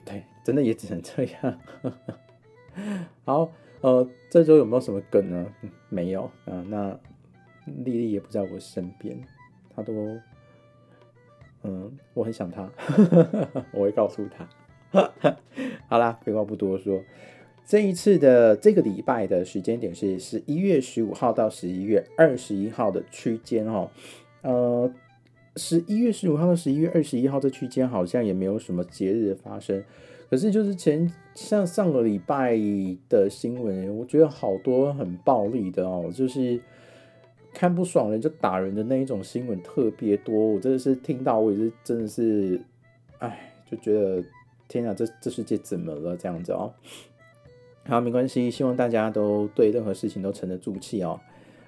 [0.03, 1.59] 对，真的也只能这样。
[3.25, 5.53] 好，呃，这周有没有什么梗呢？
[5.89, 6.99] 没有啊，那
[7.65, 9.19] 丽丽也不在我身边，
[9.75, 10.19] 她都。
[11.63, 12.69] 嗯，我很想他，
[13.73, 14.47] 我会告诉他。
[15.87, 17.01] 好啦，废话不多说，
[17.65, 23.89] 这一次的这个礼拜的时间点是十一月十五号到十一月二十一号的区间哦。
[24.41, 24.91] 呃，
[25.55, 29.83] 十一月十五号到十一月二十一号这区间好像也没有什么节日的发生，
[30.29, 32.57] 可是就是前像上个礼拜
[33.09, 36.59] 的新闻，我觉得好多很暴力的哦，就是。
[37.53, 42.61] 看不爽人就打人的那一种新闻特别多，我真的是听到我也是真的是，
[43.17, 44.23] 哎，就觉得
[44.67, 46.73] 天啊，这这世界怎么了这样子哦？
[47.85, 51.19] 好，没关系，希望大家都对任何事情都沉得住气哦。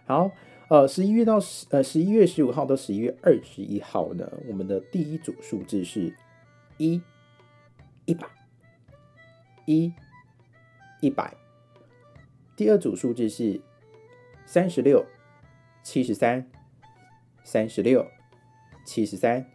[0.05, 0.31] 好，
[0.69, 6.13] 呃，十一月到十呃十一月十五号到十一月二十一号呢，我们的第一组数字是
[6.77, 7.01] 一
[8.05, 8.27] 一百
[9.65, 9.93] 一
[11.01, 11.33] 一百，
[12.55, 13.61] 第二组数字是
[14.45, 15.05] 三十六。
[15.81, 16.45] 七十三，
[17.43, 18.05] 三十六，
[18.85, 19.49] 七十三，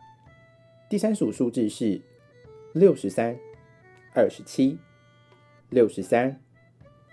[0.88, 2.00] 第三组数字是
[2.74, 3.38] 六十三，
[4.12, 4.78] 二十七，
[5.70, 6.38] 六十三，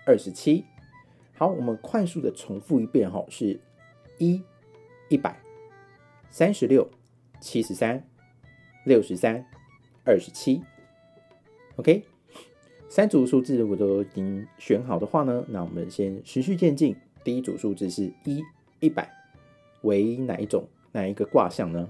[0.04, 0.64] 二十七。
[1.34, 3.58] 好，我们快速的重复一遍哈，是
[4.18, 4.42] 一，
[5.08, 5.40] 一百，
[6.30, 6.90] 三十六，
[7.40, 8.04] 七十三，
[8.84, 9.46] 六十三，
[10.04, 10.60] 二十七。
[11.76, 12.04] OK，
[12.88, 16.94] 三组数字如果都已经选好的话呢，那我们先循序渐进。
[17.24, 18.44] 第一组数字是一。
[18.80, 19.08] 一百
[19.82, 21.88] 为哪一种哪一个卦象呢？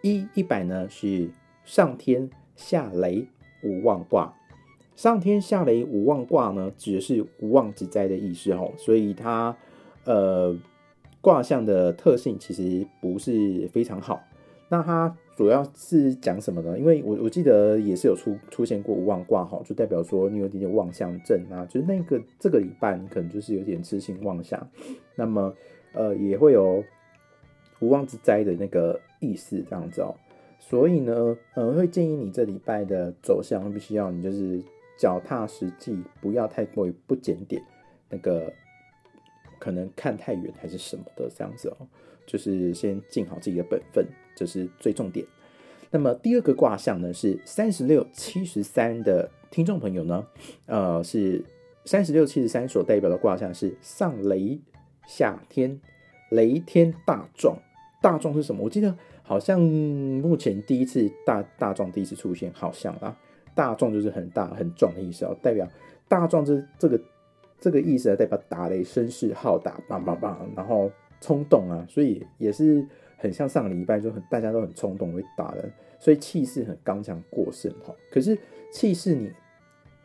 [0.00, 1.30] 一一百呢是
[1.62, 2.30] 上天
[2.62, 3.26] 下雷
[3.62, 4.32] 无妄卦。
[4.94, 8.72] 上天下雷无妄卦呢，指的是无妄之灾的意思哦。
[8.78, 9.56] 所以它
[10.04, 10.56] 呃
[11.20, 14.22] 卦象的特性其实不是非常好。
[14.68, 16.78] 那它主要是讲什么呢？
[16.78, 24.66] 因为我我记得也是有出出现过无妄卦哈，就代表说你有点点妄想症啊，就是那个这个礼拜你可能就是有点痴心妄想，
[25.16, 25.52] 那么。
[25.94, 26.82] 呃，也会有
[27.80, 30.14] 无妄之灾的那个意思，这样子哦。
[30.64, 34.62] 所以呢，呃，会建议你这礼拜的走向必须要你就是
[34.96, 37.60] 脚踏实地，不要太过于不检点，
[38.08, 38.50] 那个
[39.58, 41.76] 可能看太远还是什么的这样子哦。
[42.24, 44.06] 就是先尽好自己的本分，
[44.36, 45.26] 这是最重点。
[45.90, 50.24] 那么第二个卦象呢是三十六七十三的听众朋友呢，
[50.66, 51.44] 呃，是
[51.84, 54.60] 三十六七十三所代表的卦象是上雷。
[55.08, 55.80] 夏天，
[56.30, 57.58] 雷天大壮，
[58.00, 58.62] 大壮是什么？
[58.62, 58.96] 我记得
[59.32, 63.16] 好像目前第一次大大壮第一次出现，好像啊，
[63.54, 65.66] 大壮就是很大很壮的意思哦，代表
[66.06, 67.00] 大壮这这个
[67.58, 77.94] 这个意思啊代表打雷声势浩大，棒棒棒，然后冲动啊，所以也是很像上个礼拜就很大家都很冲动会打人，所以气势很刚强过剩哈。
[78.10, 78.36] 可是
[78.70, 79.32] 气势你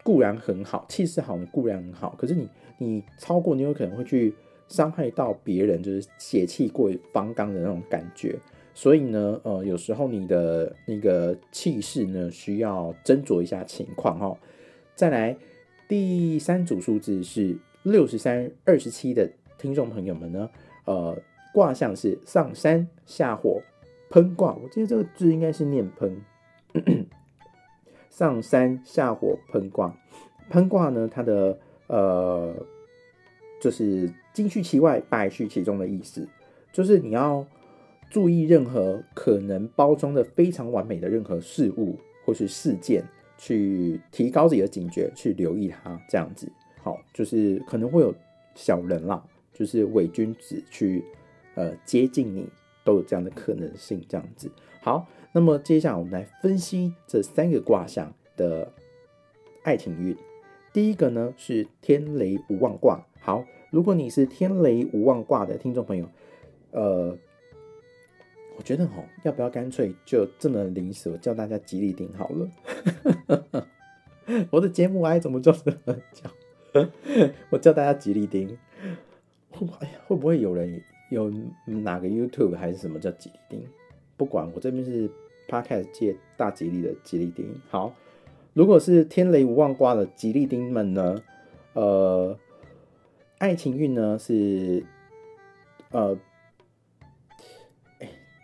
[0.05, 4.34] 固然很好，气势好你固然很好，可是你你超过你有可能会去。
[4.69, 8.38] 伤害到别人，就是血气过于方刚的那种感觉，
[8.78, 14.38] 所以呢，呃，有时候你的那个气势呢，需要斟酌一下情况哈。
[14.93, 15.36] 再来，
[15.88, 20.47] 第三组数字是六十三、二十七的听众朋友们呢，
[20.86, 21.17] 呃，
[21.55, 23.63] 卦象是上山下火
[24.11, 26.21] 喷卦，我记得这个字应该是念喷。
[28.11, 29.97] 上山下火喷卦，
[30.51, 31.57] 喷卦呢，它的
[31.88, 32.53] 呃。
[33.59, 36.30] 就是金去其外，败去其中的意思，
[36.71, 37.43] 就是你要
[38.09, 43.03] 注意任何可能包装的非常完美的任何事物或是事件，
[43.37, 46.51] 去提高自己的警觉，去留意它，这样子。
[46.81, 48.13] 好，就是可能会有
[48.55, 51.03] 小人啦，就是伪君子去
[51.55, 52.47] 呃接近你，
[52.85, 54.49] 都有这样的可能性，这样子。
[54.81, 58.71] 好，那么接下来我们来分析这三个卦象的
[59.63, 60.15] 爱情运。
[60.71, 63.05] 第一个呢是天雷无妄卦。
[63.19, 66.07] 好，如果你是天雷无妄卦的听众朋友，
[66.71, 67.17] 呃，
[68.57, 73.67] 我觉得哦，要不要干脆就这么临时，我叫大家吉利丁好了。
[74.51, 76.29] 我的节目爱怎么叫怎么叫，
[77.49, 78.57] 我叫大家吉利丁。
[79.79, 81.31] 哎呀，会不会有人有
[81.65, 83.63] 哪个 YouTube 还是什么叫吉利丁？
[84.17, 85.09] 不管，我这边是
[85.47, 87.45] Podcast 界大吉利的吉利丁。
[87.69, 87.93] 好，
[88.53, 91.21] 如果是天雷无妄卦的吉利丁们呢，
[91.73, 92.37] 呃。
[93.39, 94.83] 爱情运呢是，
[95.91, 96.17] 呃，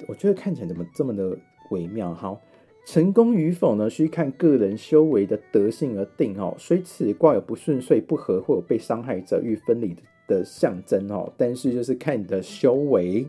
[0.08, 1.38] 我觉得看起来怎么这么的
[1.70, 2.14] 微妙？
[2.14, 2.42] 好，
[2.86, 6.56] 成功与否呢，需看个人修为的德性而定哦。
[6.58, 9.96] 虽此卦有不顺遂、不合或有被伤害者欲分离
[10.28, 13.26] 的象征哦，但是就是看你的修为。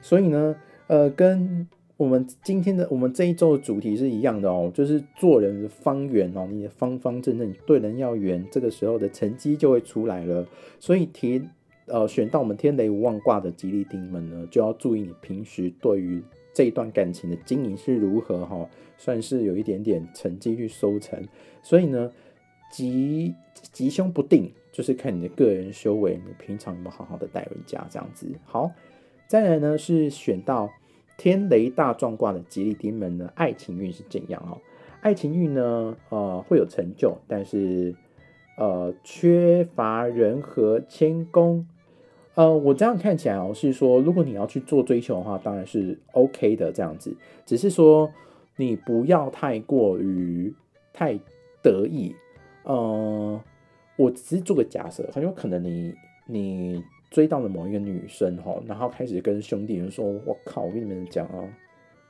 [0.00, 0.56] 所以呢，
[0.86, 10.46] 呃，跟我们今天的我们这一周的主题是一样的哦，就是做人的方圆哦，你的方方正正，对人要圆，这个时候的成绩就会出来了。
[10.78, 11.42] 所以提。
[11.92, 16.22] 呃，选到我们天雷无妄卦的吉利丁们呢，就要注意你平时对于
[16.54, 18.66] 这段感情的经营是如何哈，
[18.96, 21.22] 算是有一点点成绩去收成。
[21.62, 22.10] 所以呢，
[22.70, 23.34] 吉
[23.72, 28.26] 吉凶不定，就是看你的个人修为，你平常有没有好好的待人家这样子。
[28.46, 28.70] 好，
[29.28, 30.70] 再来呢是选到
[31.18, 34.56] 天雷大壮卦的吉利丁们呢，爱情运是怎样哦？
[35.02, 37.94] 爱情运呢，呃，会有成就，但是
[38.56, 41.66] 呃，缺乏人和谦恭。
[42.34, 47.14] 呃，我这样看起来哦，是说如果你要去做追求的话，当然是 OK 的这样子。
[47.44, 48.10] 只是说
[48.56, 50.54] 你不要太过于
[50.94, 51.18] 太
[51.62, 52.14] 得意。
[52.62, 53.38] 呃，
[53.96, 55.94] 我只是做个假设，很有可能你
[56.26, 61.44] 你追到了某一个女生哈，然后开始跟兄弟们说：“我靠，我跟你们讲啊，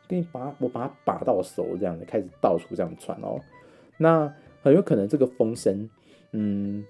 [0.07, 3.41] 给你把我把她把到手这样的，开始到处这样传哦。”
[3.99, 5.91] 那很有可能这个风声，
[6.31, 6.85] 嗯。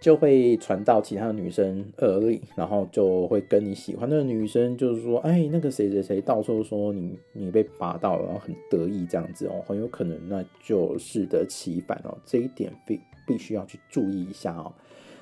[0.00, 14.72] 就会传到其他的女生耳里，然后就会跟你喜欢的女生，就是说，哎，那个谁谁谁到处说你你被拔到了，然后很得意这样子哦，很有可能那就适得其反哦，这一点必必须要去注意一下哦。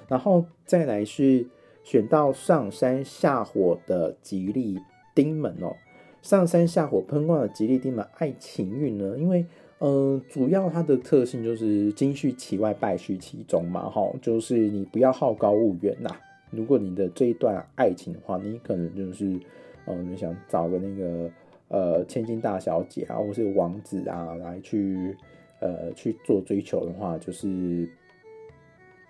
[0.06, 1.44] 然后再来是
[1.82, 4.78] 选到上山下火的吉利
[5.12, 5.74] 丁门哦，
[6.22, 9.44] 上山下火喷光的吉利丁门爱情运呢，因为。
[9.80, 16.10] 嗯，主要它的特性就是金续其外，败续其中嘛，哈，就是你不要好高骛远呐。
[16.50, 19.38] 如果你的这一段爱情的话，你可能就是，
[19.86, 21.30] 嗯，你想找个那个
[21.68, 25.16] 呃千金大小姐啊，或是王子啊来去
[25.60, 27.88] 呃去做追求的话，就是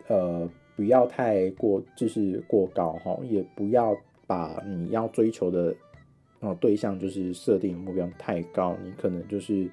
[0.09, 0.47] 呃
[0.77, 3.97] 不要太过就是过高哈，也不要
[4.27, 5.75] 把你要追求的
[6.41, 9.67] 哦对象就是设定目标太高，你可能就是。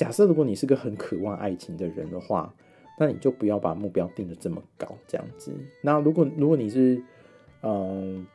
[0.00, 2.50] 假设如果你是个很渴望爱情的人的话，
[2.98, 5.52] 那你就不要把目标定的这么高，这样子。
[5.82, 7.02] 那如果如果你是，
[7.62, 8.26] 嗯，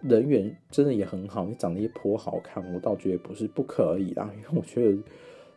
[0.00, 4.32] 人缘真的也很好，你长得也颇好看，我倒觉得不是不可以啦。
[4.34, 4.96] 因为我觉得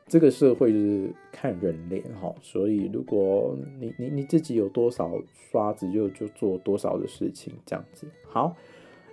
[0.06, 5.10] 这个社会就是看人脸哈，所以如果你你你自己有多少
[5.50, 8.06] 刷子，就就做多少的事情，这样子。
[8.28, 8.54] 好，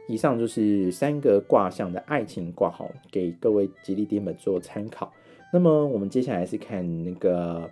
[0.08, 5.12] 以上就是三个卦象的爱情卦，好，给各位吉利丁们做参考。
[5.54, 7.70] 那么我们接下来是看那个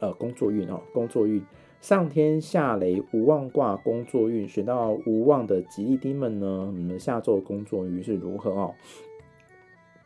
[0.00, 1.40] 呃工作运哦，工作运
[1.80, 8.74] 上天下雷无望卦工作运，选到无望的吉利丁们呢，你们下周工作运是如何哦？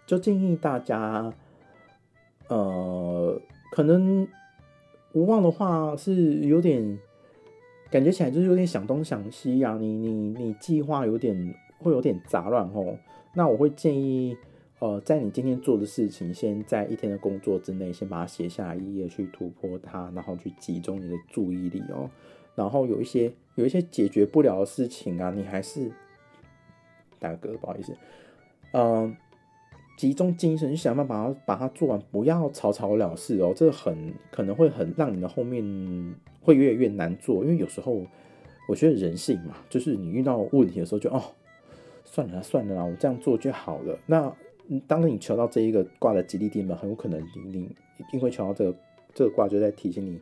[0.06, 1.32] 就建议大家，
[2.48, 3.40] 呃，
[3.72, 4.28] 可能
[5.14, 6.98] 无望的话是有点
[7.90, 12.98] 感觉起来就是有点想东想西啊，你你你计划有点会有点杂乱哦，
[13.34, 14.36] 那我会建议。
[14.80, 22.08] 呃，在你今天做的事情，先在一天的工作之内，先把它写下来一页，去突破它，然后去集中你的注意力哦。
[22.54, 25.92] 然后有一些有一些解决不了的事情啊，你还是
[27.18, 27.94] 大哥，不好意思，
[28.72, 29.14] 嗯，
[29.98, 33.52] 集中精神想办法把它把它做完，不要草草了事哦。
[33.54, 35.62] 这很可能会很让你的后面
[36.40, 38.06] 会越来越难做，因为有时候
[38.66, 41.22] 我觉得人性嘛，就是你遇到问题的时候就哦，
[42.06, 43.98] 算了算了啦，我这样做就好了。
[44.06, 44.34] 那
[44.86, 47.76] 当你求到这一个卦的吉利地门，很有可能你你
[48.12, 48.78] 因为求到这个
[49.12, 50.20] 这个卦，就在提醒你，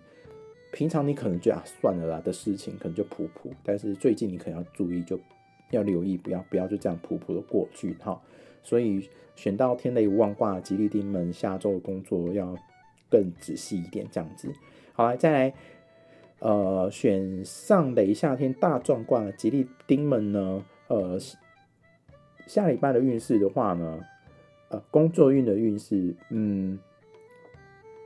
[0.72, 5.20] 平常你可能就啊算了啦的事情，可能就普普，但是最近你可能要注意，就
[5.70, 8.18] 要留意，不要不要就这样普普的过去哈。
[8.62, 12.56] 所以选到天雷无妄卦吉利丁门，下周的工作要
[13.10, 14.50] 更仔细一点，这样子。
[14.94, 15.54] 好来再来，
[16.38, 21.18] 呃，选上雷下天大壮卦吉利丁们呢，呃，
[22.46, 24.00] 下礼拜的运势的话呢。
[24.70, 26.78] 呃，工作运的运势，嗯，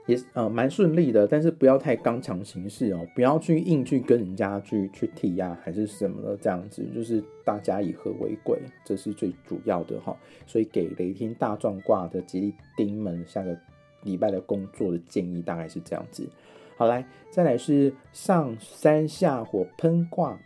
[0.06, 10.16] 也呃蛮顺利的，但是不要太刚强行事哦，不要去硬去跟人家去去提呀，还是什么的这样子，就是大家以和为贵，这是最主要的哈。
[10.46, 13.58] 所以给雷天大壮卦的吉利丁们下个
[14.04, 16.28] 礼拜的工作的建议大概是这样子。
[16.76, 20.38] 好来，再来是上山下火喷卦，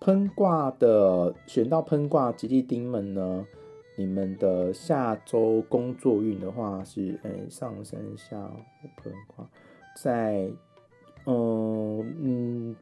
[0.00, 3.46] 喷卦的选到喷卦吉利丁们呢。
[3.96, 8.50] 你们的下周工作运的话是，诶，上山下
[8.96, 9.48] 喷卦，
[9.96, 10.50] 在，
[11.26, 12.76] 嗯嗯，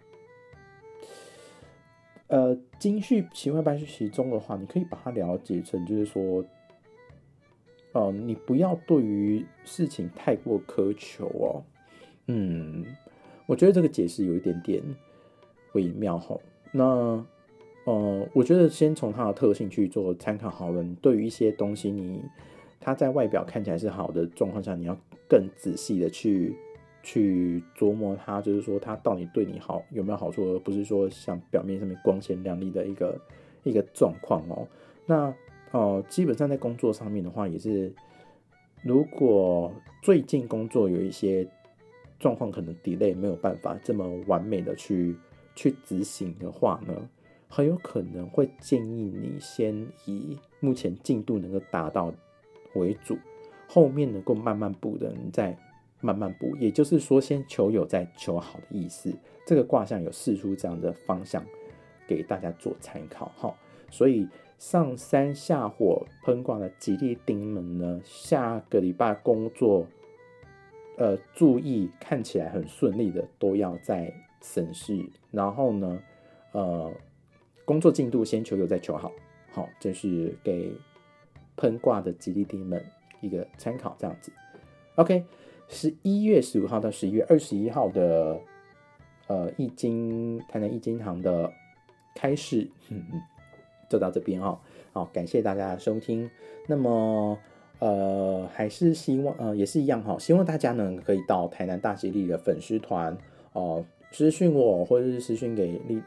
[2.29, 6.43] 呃，金续其外败续其中的话，你可以把它了解成，就是说，
[7.93, 11.63] 哦，你不要对于事情太过苛求哦。
[12.27, 12.87] 嗯，
[13.47, 14.83] 我觉得这个解释有一点点
[15.73, 16.35] 微妙哈。
[16.71, 17.23] 那
[17.85, 20.85] 呃，我觉得先从它的特性去做参考好了。
[21.01, 22.23] 对于一些东西，你
[22.81, 24.97] 它在外表看起来是好的状况下，你要
[25.29, 26.55] 更仔细的去
[27.03, 33.21] 去琢磨它，就是说它到底对你好有没有好处，而不是说像表面上面光鲜亮丽的一个
[33.65, 34.67] 一个状况哦。
[35.07, 35.35] 那
[35.73, 37.93] 哦，基本上在工作上面的话，也是
[38.85, 39.73] 如果
[40.03, 41.49] 最近工作有一些
[42.21, 45.17] 状况，可能 delay 没有办法这么完美的去
[45.57, 47.09] 去执行的话呢，
[47.55, 52.11] 很有可能会建议你先以目前进度能够达到
[52.77, 53.19] 为主，
[53.69, 55.55] 后面能够慢慢补的人再
[56.01, 56.57] 慢慢补。
[56.57, 59.15] 也就是说，先求有再求好的意思。
[59.47, 61.45] 这个卦象有示出这样的方向
[62.09, 63.55] 给大家做参考哈，
[63.91, 64.27] 所以。
[64.59, 69.85] 上山下火喷卦的吉利丁们呢，下个礼拜工作，
[70.97, 76.01] 呃，注意看起来很顺利的都要再审视，然后呢，
[76.53, 76.93] 呃，
[77.73, 79.11] 工作进度先求有再求好，
[79.51, 80.71] 好，这是给
[81.57, 82.85] 喷卦的吉利丁们
[83.23, 84.31] 一个参考，这样子。
[84.97, 85.25] OK，
[85.69, 88.39] 十一月十五号到十一月二十一号的，
[89.27, 91.51] 呃，易经台南易经堂的
[92.15, 92.69] 开市。
[93.89, 94.61] 就到这边哈，
[94.93, 96.31] 好，感谢大家的收听。
[96.69, 97.39] 那么，
[97.79, 103.17] 呃，还是希望，呃，也是一样哈，希望大家呢可以到台南大吉利的粉丝团
[103.55, 103.83] 哦，
[104.13, 106.01] 私讯我，或者是私讯给丽，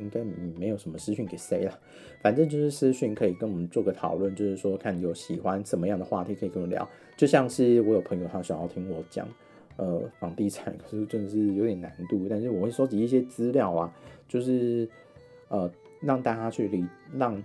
[0.00, 0.24] 应该
[0.58, 1.78] 没有什么私讯给谁了，
[2.20, 6.88] 反正就是私讯可以跟我们做个讨论，就是说看有喜欢什么样的话题可以跟我聊。
[7.16, 9.28] 就像是我有朋友他想要听我讲，
[9.76, 13.94] 呃，房地产，可是真的是有点难度，但是我会收集一些资料啊，
[14.26, 14.88] 就是
[15.48, 15.70] 呃。
[16.04, 16.84] 让大家去理，
[17.14, 17.40] 让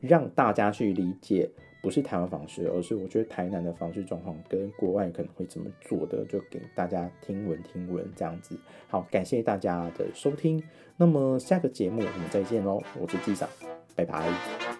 [0.00, 1.50] 让大家去理解，
[1.86, 8.58] 不是台湾房市，而是我觉得台南的房市状况跟国外可能会怎么做的，就给大家听闻听闻这样子。
[8.88, 10.60] 好，感谢大家的收听，
[10.96, 13.48] 那么下个节目我们再见喽，我是机长，
[13.94, 14.75] 拜拜。